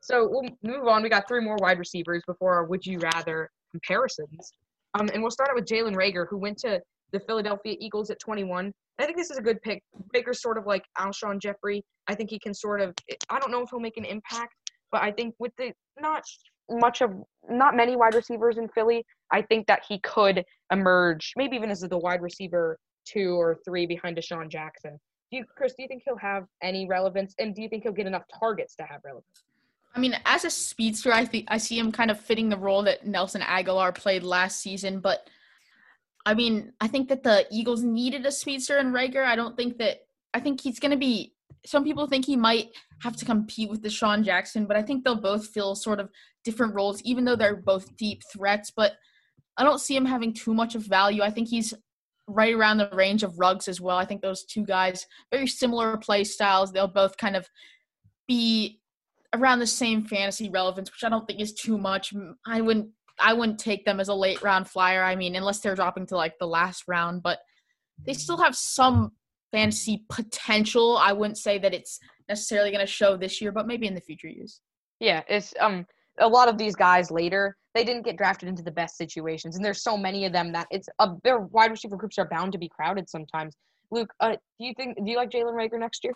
[0.02, 1.02] So we'll move on.
[1.04, 4.52] We got three more wide receivers before our would you rather comparisons.
[4.94, 8.20] Um, and we'll start out with Jalen Reagor, who went to the Philadelphia Eagles at
[8.20, 8.74] 21.
[9.00, 9.84] I think this is a good pick.
[10.14, 11.84] Reagor's sort of like Alshon Jeffery.
[12.08, 12.94] I think he can sort of.
[13.30, 14.54] I don't know if he'll make an impact,
[14.92, 16.24] but I think with the not
[16.70, 17.12] much of
[17.50, 21.82] not many wide receivers in Philly, I think that he could emerge, maybe even as
[21.82, 25.00] the wide receiver two or three behind DeSean Jackson.
[25.32, 25.74] Do you, Chris?
[25.78, 28.76] Do you think he'll have any relevance, and do you think he'll get enough targets
[28.78, 29.44] to have relevance?
[29.96, 32.84] I mean, as a speedster, I think I see him kind of fitting the role
[32.84, 35.00] that Nelson Agholor played last season.
[35.00, 35.30] But
[36.28, 39.24] I mean, I think that the Eagles needed a speedster in Reagor.
[39.24, 40.00] I don't think that.
[40.34, 41.34] I think he's going to be.
[41.66, 42.68] Some people think he might
[43.02, 46.10] have to compete with DeSean Jackson, but I think they'll both fill sort of
[46.44, 48.74] different roles, even though they're both deep threats.
[48.76, 48.92] But
[49.56, 51.24] I don't see him having too much of value.
[51.24, 51.74] I think he's
[52.28, 53.98] right around the range of Ruggs as well.
[53.98, 56.74] I think those two guys very similar play styles.
[56.74, 57.48] They'll both kind of
[58.28, 58.82] be
[59.34, 62.14] around the same fantasy relevance, which I don't think is too much.
[62.46, 62.90] I wouldn't
[63.20, 65.04] I wouldn't take them as a late round flyer.
[65.04, 67.40] I mean, unless they're dropping to like the last round, but
[68.06, 69.12] they still have some
[69.52, 70.98] fantasy potential.
[70.98, 72.00] I wouldn't say that it's
[72.30, 74.62] necessarily going to show this year, but maybe in the future years.
[75.00, 75.86] Yeah, it's um
[76.20, 79.64] a lot of these guys later they didn't get drafted into the best situations, and
[79.64, 82.58] there's so many of them that it's uh, their wide receiver groups are bound to
[82.58, 83.56] be crowded sometimes.
[83.92, 86.14] Luke, uh, do you think do you like Jalen Reagor next year?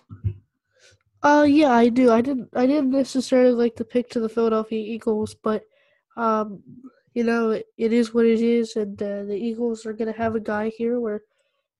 [1.23, 2.11] Uh, yeah, I do.
[2.11, 2.49] I didn't.
[2.55, 5.63] I didn't necessarily like the pick to the Philadelphia Eagles, but
[6.17, 6.61] um,
[7.13, 10.17] you know, it, it is what it is, and uh, the Eagles are going to
[10.17, 11.21] have a guy here where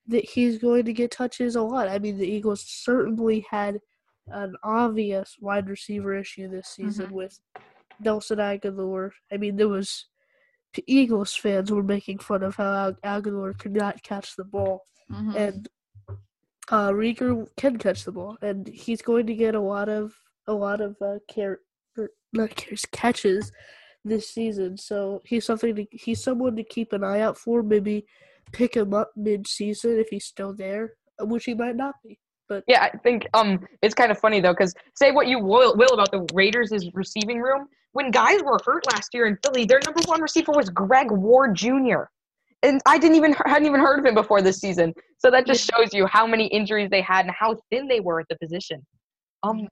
[0.08, 1.88] that he's going to get touches a lot.
[1.88, 3.80] I mean, the Eagles certainly had
[4.28, 7.40] an obvious wide receiver issue this season with
[8.00, 9.12] Nelson Agholor.
[9.32, 10.06] I mean, there was
[10.88, 15.36] Eagles fans were making fun of how Agholor could not catch the ball Mhm.
[15.36, 15.70] and
[16.70, 20.16] uh, Reagor can catch the ball, and he's going to get a lot of
[20.48, 21.60] a lot of uh, care,
[22.34, 23.52] not cares catches
[24.04, 24.78] this season.
[24.78, 27.64] So he's something to he's someone to keep an eye out for.
[27.64, 28.06] Maybe
[28.52, 32.20] pick him up mid season if he's still there, which he might not be.
[32.50, 35.76] But Yeah, I think um it's kind of funny though because say what you will,
[35.76, 37.68] will about the Raiders' receiving room.
[37.94, 41.56] When guys were hurt last year in Philly, their number one receiver was Greg Ward
[41.56, 42.04] Jr.
[42.64, 44.94] And I didn't even hadn't even heard of him before this season.
[45.18, 48.20] So that just shows you how many injuries they had and how thin they were
[48.20, 48.86] at the position.
[49.44, 49.68] Um,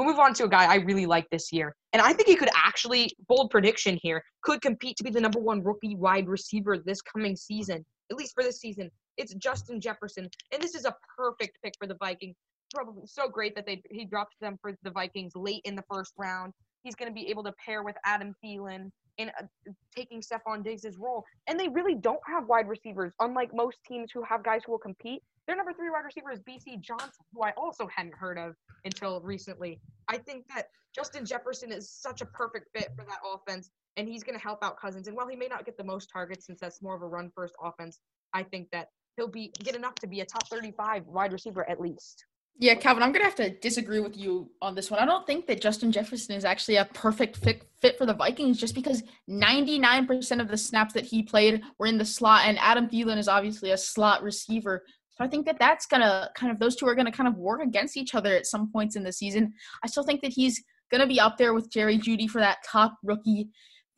[0.00, 2.34] we'll move on to a guy I really like this year, and I think he
[2.34, 6.78] could actually bold prediction here could compete to be the number one rookie wide receiver
[6.78, 8.90] this coming season, at least for this season.
[9.18, 12.34] It's Justin Jefferson, and this is a perfect pick for the Vikings.
[12.74, 16.14] Probably so great that they he dropped them for the Vikings late in the first
[16.16, 16.54] round.
[16.82, 18.90] He's going to be able to pair with Adam Thielen
[19.20, 21.24] in uh, taking Stefon Diggs' role.
[21.46, 24.78] And they really don't have wide receivers, unlike most teams who have guys who will
[24.78, 25.22] compete.
[25.46, 28.54] Their number three wide receiver is Bisi Johnson, who I also hadn't heard of
[28.84, 29.80] until recently.
[30.08, 34.22] I think that Justin Jefferson is such a perfect fit for that offense, and he's
[34.22, 35.06] going to help out Cousins.
[35.06, 37.30] And while he may not get the most targets since that's more of a run
[37.34, 37.98] first offense,
[38.32, 41.80] I think that he'll be get enough to be a top 35 wide receiver at
[41.80, 42.24] least.
[42.60, 45.00] Yeah, Calvin, I'm gonna have to disagree with you on this one.
[45.00, 48.58] I don't think that Justin Jefferson is actually a perfect fit fit for the Vikings,
[48.58, 52.86] just because 99% of the snaps that he played were in the slot, and Adam
[52.86, 54.84] Thielen is obviously a slot receiver.
[55.12, 57.62] So I think that that's gonna kind of those two are gonna kind of work
[57.62, 59.54] against each other at some points in the season.
[59.82, 62.94] I still think that he's gonna be up there with Jerry Jeudy for that top
[63.02, 63.48] rookie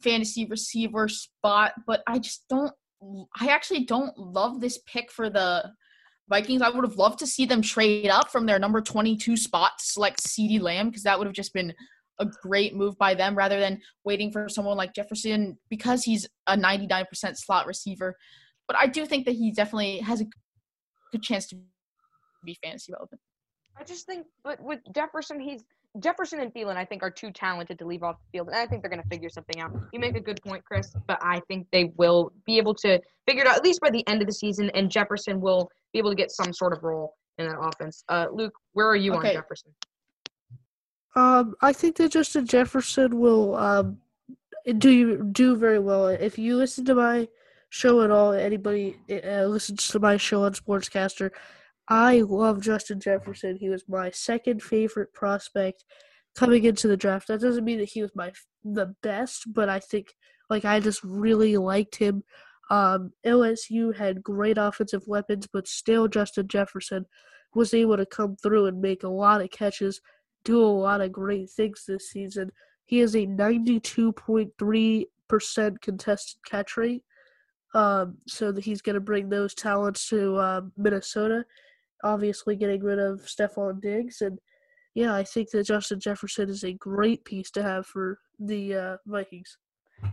[0.03, 2.73] fantasy receiver spot, but I just don't.
[3.41, 5.73] I actually don't love this pick for the
[6.29, 6.63] Vikings.
[6.63, 9.85] I would have loved to see them trade up from their number 22 spot to
[9.85, 11.75] select CeeDee Lamb because that would have just been
[12.19, 16.57] a great move by them rather than waiting for someone like Jefferson because he's a
[16.57, 17.07] 99%
[17.37, 18.17] slot receiver.
[18.67, 20.27] But I do think that he definitely has a
[21.11, 21.57] good chance to
[22.45, 23.21] be fantasy relevant.
[23.77, 25.65] I just think, but with Jefferson, he's
[25.99, 26.77] Jefferson and Thielen.
[26.77, 29.03] I think are too talented to leave off the field, and I think they're going
[29.03, 29.73] to figure something out.
[29.93, 33.43] You make a good point, Chris, but I think they will be able to figure
[33.43, 36.11] it out at least by the end of the season, and Jefferson will be able
[36.11, 38.05] to get some sort of role in that offense.
[38.09, 39.29] Uh, Luke, where are you Okay.
[39.29, 39.75] on Jefferson?
[41.15, 43.99] Um, I think that Justin Jefferson will um
[44.79, 46.09] do do very well.
[46.09, 47.29] If you listen to my
[47.69, 51.31] show at all, anybody uh, listens to my show on Sportscastr,
[51.89, 53.57] I love Justin Jefferson.
[53.57, 55.85] He was my second favorite prospect
[56.35, 57.29] coming into the draft.
[57.29, 58.33] That doesn't mean that he was my
[58.65, 60.15] the best, but I think
[60.49, 62.25] like I just really liked him.
[62.73, 67.05] Um, LSU had great offensive weapons, but still Justin Jefferson
[67.55, 70.01] was able to come through and make a lot of catches,
[70.43, 72.51] do a lot of great things this season.
[72.87, 77.03] He has a 92.3% contested catch rate.
[77.75, 81.45] Um, so that he's going to bring those talents to uh, Minnesota.
[82.05, 84.39] Obviously, getting rid of Stefon Diggs, and
[84.95, 88.97] yeah, I think that Justin Jefferson is a great piece to have for the uh,
[89.07, 89.57] Vikings.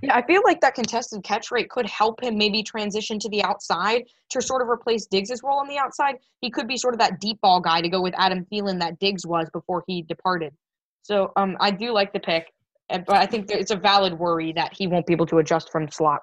[0.02, 3.44] Yeah, I feel like that contested catch rate could help him maybe transition to the
[3.44, 6.16] outside to sort of replace Diggs' role on the outside.
[6.42, 9.00] He could be sort of that deep ball guy to go with Adam Thielen that
[9.00, 10.54] Diggs was before he departed.
[11.02, 12.54] So um, I do like the pick,
[12.90, 15.90] but I think it's a valid worry that he won't be able to adjust from
[15.90, 16.22] slot.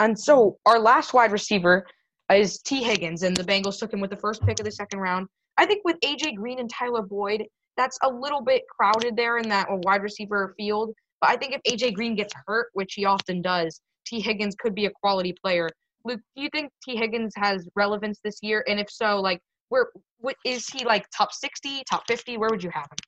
[0.00, 1.86] And so our last wide receiver
[2.32, 4.98] is Tee Higgins, and the Bengals took him with the first pick of the second
[4.98, 5.28] round.
[5.58, 7.44] I think with AJ Green and Tyler Boyd,
[7.76, 10.94] that's a little bit crowded there in that wide receiver field.
[11.22, 14.74] But I think if AJ Green gets hurt, which he often does, Tee Higgins could
[14.74, 15.70] be a quality player.
[16.04, 18.64] Luke, do you think Tee Higgins has relevance this year?
[18.68, 19.86] And if so, like, where
[20.18, 22.36] what is he like top sixty, top fifty?
[22.36, 22.98] Where would you have him?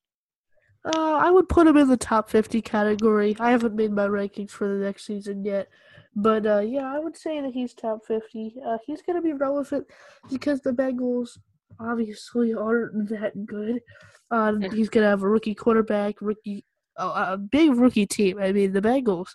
[0.95, 3.35] Uh, I would put him in the top 50 category.
[3.41, 5.69] I haven't made my rankings for the next season yet.
[6.15, 8.57] But uh, yeah, I would say that he's top 50.
[8.65, 9.87] Uh, he's going to be relevant
[10.31, 11.39] because the Bengals
[11.81, 13.81] obviously aren't that good.
[14.31, 16.67] Uh, he's going to have a rookie quarterback, rookie,
[16.97, 18.39] uh, a big rookie team.
[18.39, 19.29] I mean, the Bengals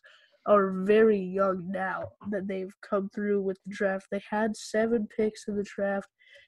[0.45, 4.07] are very young now that they've come through with the draft.
[4.11, 6.07] They had seven picks in the draft.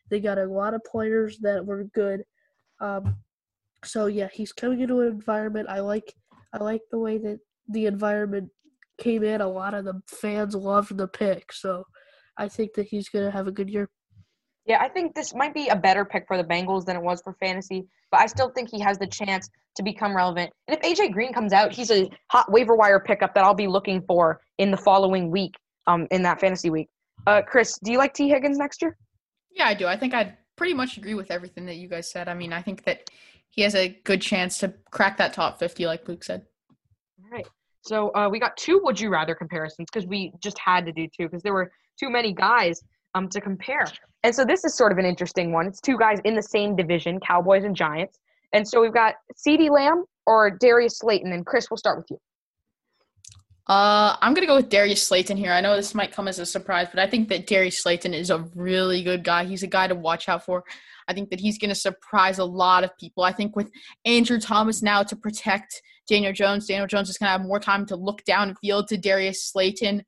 [0.09, 2.23] They got a lot of players that were good.
[2.79, 3.17] Um,
[3.83, 5.69] so yeah, he's coming into an environment.
[5.69, 6.13] I like
[6.53, 7.39] I like the way that
[7.69, 8.49] the environment
[8.99, 9.41] came in.
[9.41, 11.85] A lot of the fans loved the pick, so
[12.37, 13.89] I think that he's gonna have a good year.
[14.65, 17.21] Yeah, I think this might be a better pick for the Bengals than it was
[17.21, 20.51] for fantasy, but I still think he has the chance to become relevant.
[20.67, 23.67] And if AJ Green comes out, he's a hot waiver wire pickup that I'll be
[23.67, 25.55] looking for in the following week,
[25.87, 26.89] um, in that fantasy week.
[27.25, 28.97] Uh, Chris, do you like Tee Higgins next year?
[29.51, 29.87] Yeah, I do.
[29.87, 32.27] I think I'd pretty much agree with everything that you guys said.
[32.27, 33.09] I mean, I think that
[33.49, 36.45] he has a good chance to crack that top 50, like Luke said.
[37.23, 37.47] All right.
[37.81, 41.07] So uh, we got two would you rather comparisons because we just had to do
[41.07, 42.81] two because there were too many guys
[43.15, 43.85] um, to compare.
[44.23, 45.67] And so this is sort of an interesting one.
[45.67, 48.19] It's two guys in the same division, Cowboys and Giants.
[48.53, 51.31] And so we've got CeeDee Lamb or Darius Slayton.
[51.31, 52.19] And Chris, we'll start with you.
[53.67, 55.51] Uh, I'm gonna go with Darius Slayton here.
[55.51, 58.29] I know this might come as a surprise, but I think that Darius Slayton is
[58.29, 59.45] a really good guy.
[59.45, 60.63] He's a guy to watch out for.
[61.07, 63.23] I think that he's gonna surprise a lot of people.
[63.23, 63.71] I think with
[64.03, 67.95] Andrew Thomas now to protect Daniel Jones, Daniel Jones is gonna have more time to
[67.95, 70.03] look downfield to Darius Slayton,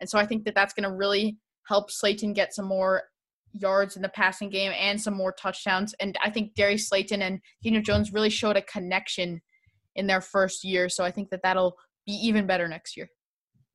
[0.00, 1.38] and so I think that that's gonna really
[1.68, 3.04] help Slayton get some more
[3.60, 5.94] yards in the passing game and some more touchdowns.
[6.00, 9.40] And I think Darius Slayton and Daniel Jones really showed a connection
[9.94, 10.88] in their first year.
[10.88, 11.76] So I think that that'll
[12.06, 13.08] be even better next year.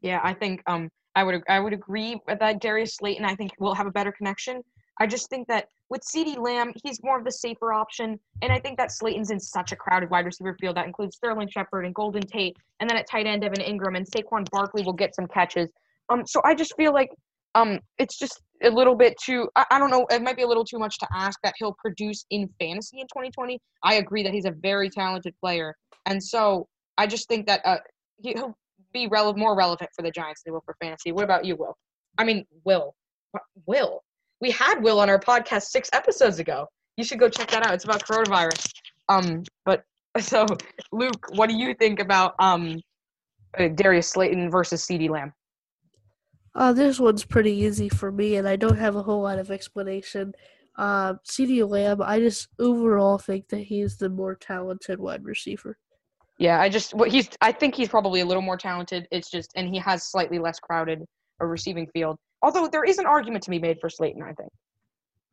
[0.02, 3.26] Yeah, I think um I would I would agree with that Darius Slayton.
[3.26, 4.62] I think will have a better connection.
[5.00, 8.60] I just think that with CeeDee Lamb, he's more of the safer option, and I
[8.60, 11.94] think that Slayton's in such a crowded wide receiver field that includes Sterling Shepard and
[11.94, 15.28] Golden Tate, and then at tight end Evan Engram and Saquon Barkley will get some
[15.28, 15.70] catches.
[16.10, 17.10] Um, so I just feel like
[17.56, 19.50] um it's just a little bit too.
[19.56, 20.06] I, I don't know.
[20.12, 23.08] It might be a little too much to ask that he'll produce in fantasy in
[23.08, 23.60] 2020.
[23.84, 25.76] I agree that he's a very talented player,
[26.06, 27.78] and so I just think that uh
[28.18, 28.56] he- he'll
[28.94, 31.12] be more relevant for the Giants than he will for fantasy.
[31.12, 31.78] What about you, Will?
[32.18, 32.94] I mean, Will.
[33.66, 34.04] Will.
[34.42, 36.68] We had Will on our podcast six episodes ago.
[36.98, 37.74] You should go check that out.
[37.74, 38.70] It's about coronavirus.
[39.08, 39.84] Um, but
[40.20, 40.46] so
[40.92, 42.80] Luke, what do you think about um
[43.58, 45.34] uh, Darius Slayton versus CeeDee Lamb?
[46.54, 49.52] Uh, this one's pretty easy for me, and I don't have a whole lot of
[49.52, 50.34] explanation.
[50.78, 55.78] Uh, CeeDee Lamb, I just overall think that he's the more talented wide receiver.
[56.38, 59.08] Yeah, I just what he's I think he's probably a little more talented.
[59.12, 61.06] It's just and he has slightly less crowded
[61.40, 62.18] a receiving field.
[62.42, 64.50] Although there is an argument to be made for Slayton, I think.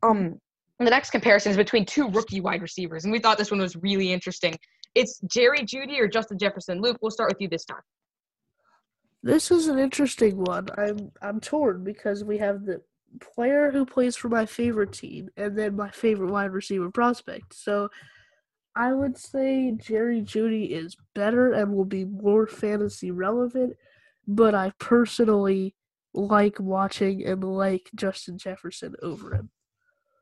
[0.03, 0.39] Um
[0.79, 3.75] the next comparison is between two rookie wide receivers, and we thought this one was
[3.77, 4.55] really interesting.
[4.95, 6.81] It's Jerry Jeudy or Justin Jefferson.
[6.83, 7.81] Luke, we'll start with you this time.
[9.23, 10.69] This is an interesting one.
[10.77, 12.81] I'm I'm torn because we have the
[13.21, 17.55] player who plays for my favorite team and then my favorite wide receiver prospect.
[17.55, 17.89] So
[18.77, 23.77] I would say Jerry Jeudy is better and will be more fantasy relevant,
[24.27, 25.75] but I personally
[26.15, 29.51] like watching and like Justin Jefferson over him.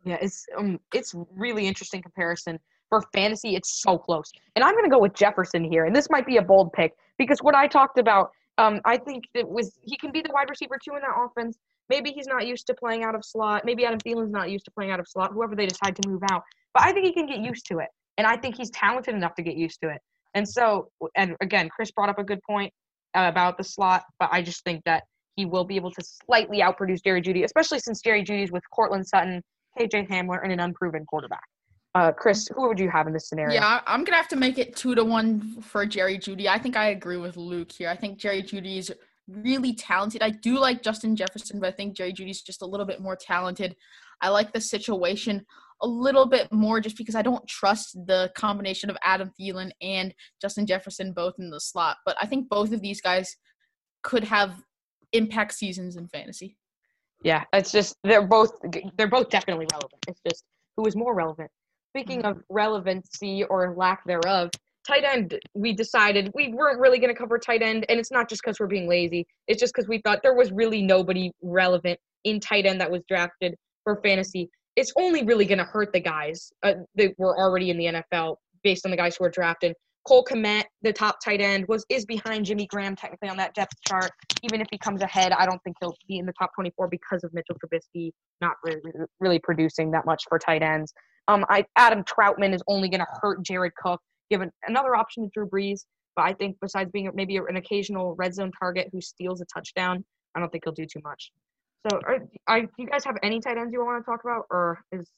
[0.05, 2.59] Yeah, it's um, it's really interesting comparison.
[2.89, 4.31] For fantasy, it's so close.
[4.55, 7.41] And I'm to go with Jefferson here, and this might be a bold pick because
[7.41, 10.79] what I talked about, um, I think it was he can be the wide receiver
[10.83, 11.59] too in that offense.
[11.89, 13.65] Maybe he's not used to playing out of slot.
[13.65, 15.33] Maybe Adam Thielen's not used to playing out of slot.
[15.33, 16.43] Whoever they decide to move out,
[16.75, 17.89] but I think he can get used to it,
[18.19, 20.01] and I think he's talented enough to get used to it.
[20.35, 22.73] And so, and again, Chris brought up a good point
[23.17, 25.05] uh, about the slot, but I just think that
[25.37, 29.07] he will be able to slightly outproduce Jerry Jeudy, especially since Jerry Jeudy's with Courtland
[29.07, 29.43] Sutton,
[29.79, 31.45] KJ Hamler, and an unproven quarterback.
[31.97, 33.55] Uh, Chris, who would you have in this scenario?
[33.55, 36.47] Yeah, I'm gonna have to make it two to one for Jerry Jeudy.
[36.47, 37.89] I think I agree with Luke here.
[37.89, 38.93] I think Jerry Jeudy is
[39.27, 40.23] really talented.
[40.23, 43.17] I do like Justin Jefferson, but I think Jerry Jeudy's just a little bit more
[43.17, 43.77] talented.
[44.21, 45.47] I like the situation
[45.81, 50.15] a little bit more just because I don't trust the combination of Adam Thielen and
[50.39, 51.97] Justin Jefferson both in the slot.
[52.05, 53.35] But I think both of these guys
[54.03, 54.63] could have
[55.15, 56.59] impact seasons in fantasy.
[57.23, 58.53] Yeah, it's just they're both
[58.99, 60.05] they're both definitely relevant.
[60.09, 60.45] It's just
[60.77, 61.51] who is more relevant.
[61.97, 64.51] Speaking of relevancy or lack thereof,
[64.87, 68.29] tight end, we decided we weren't really going to cover tight end, and it's not
[68.29, 69.27] just because we're being lazy.
[69.49, 73.01] It's just because we thought there was really nobody relevant in tight end that was
[73.09, 74.51] drafted for fantasy.
[74.77, 78.37] It's only really going to hurt the guys uh, that were already in the NFL
[78.63, 79.73] based on the guys who were drafted.
[80.07, 83.73] Cole Kmet, the top tight end, was is behind Jimmy Graham technically on that depth
[83.89, 84.11] chart.
[84.43, 87.25] Even if he comes ahead, I don't think he'll be in the top 24 because
[87.25, 88.11] of Mitchell Trubisky
[88.43, 88.83] not really
[89.19, 90.93] really producing that much for tight ends.
[91.29, 94.01] Um, I Adam Trautman is only going to hurt Jared Cook,
[94.31, 95.81] given another option to Drew Brees.
[96.15, 100.05] But I think besides being maybe an occasional red zone target who steals a touchdown,
[100.35, 101.31] I don't think he'll do too much.
[101.89, 102.19] So, are,
[102.49, 105.11] are do you guys have any tight ends you want to talk about, or is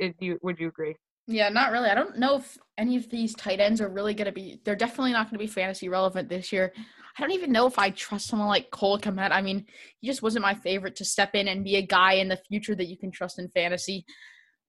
[0.00, 0.96] do you would you agree?
[1.26, 1.88] Yeah, not really.
[1.88, 4.60] I don't know if any of these tight ends are really going to be.
[4.64, 6.72] They're definitely not going to be fantasy relevant this year.
[7.16, 9.30] I don't even know if I trust someone like Cole Kmet.
[9.30, 9.64] I mean,
[10.00, 12.74] he just wasn't my favorite to step in and be a guy in the future
[12.74, 14.04] that you can trust in fantasy.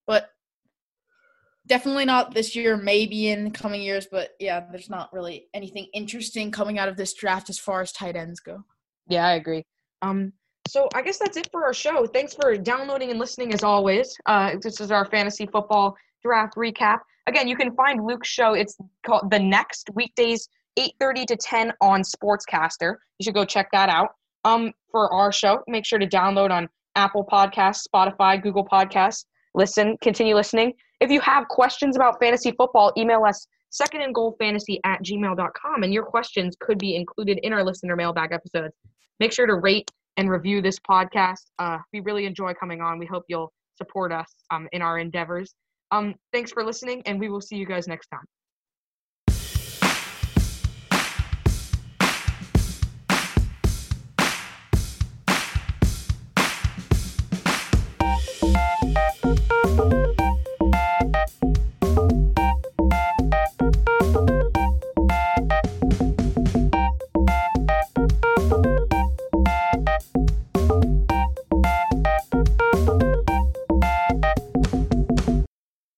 [0.08, 0.30] But
[1.68, 4.08] definitely not this year, maybe in coming years.
[4.12, 7.92] But yeah, there's not really anything interesting coming out of this draft as far as
[7.92, 8.64] tight ends go.
[9.08, 9.64] Yeah, I agree.
[10.02, 10.34] Um,
[10.68, 12.08] so I guess that's it for our show.
[12.08, 14.16] Thanks for downloading and listening as always.
[14.26, 17.00] Uh, this is our fantasy football draft recap.
[17.28, 18.54] Again, you can find Luke's show.
[18.54, 20.48] It's called The Next weekdays,
[20.78, 22.96] 8:30 to 10 on Sportscastr.
[23.20, 24.10] You should go check that out.
[24.44, 29.26] Um, for our show, make sure to download on Apple Podcasts, Spotify, Google Podcasts.
[29.56, 30.74] Listen, continue listening.
[31.00, 35.84] If you have questions about fantasy football, email us second and goal fantasy at gmail.com
[35.84, 38.74] and your questions could be included in our listener mailbag episodes.
[39.20, 41.46] Make sure to rate and review this podcast.
[41.60, 43.00] Uh, we really enjoy coming on.
[43.00, 45.54] We hope you'll support us um, in our endeavors.
[45.92, 48.26] Um, thanks for listening, and we will see you guys next time.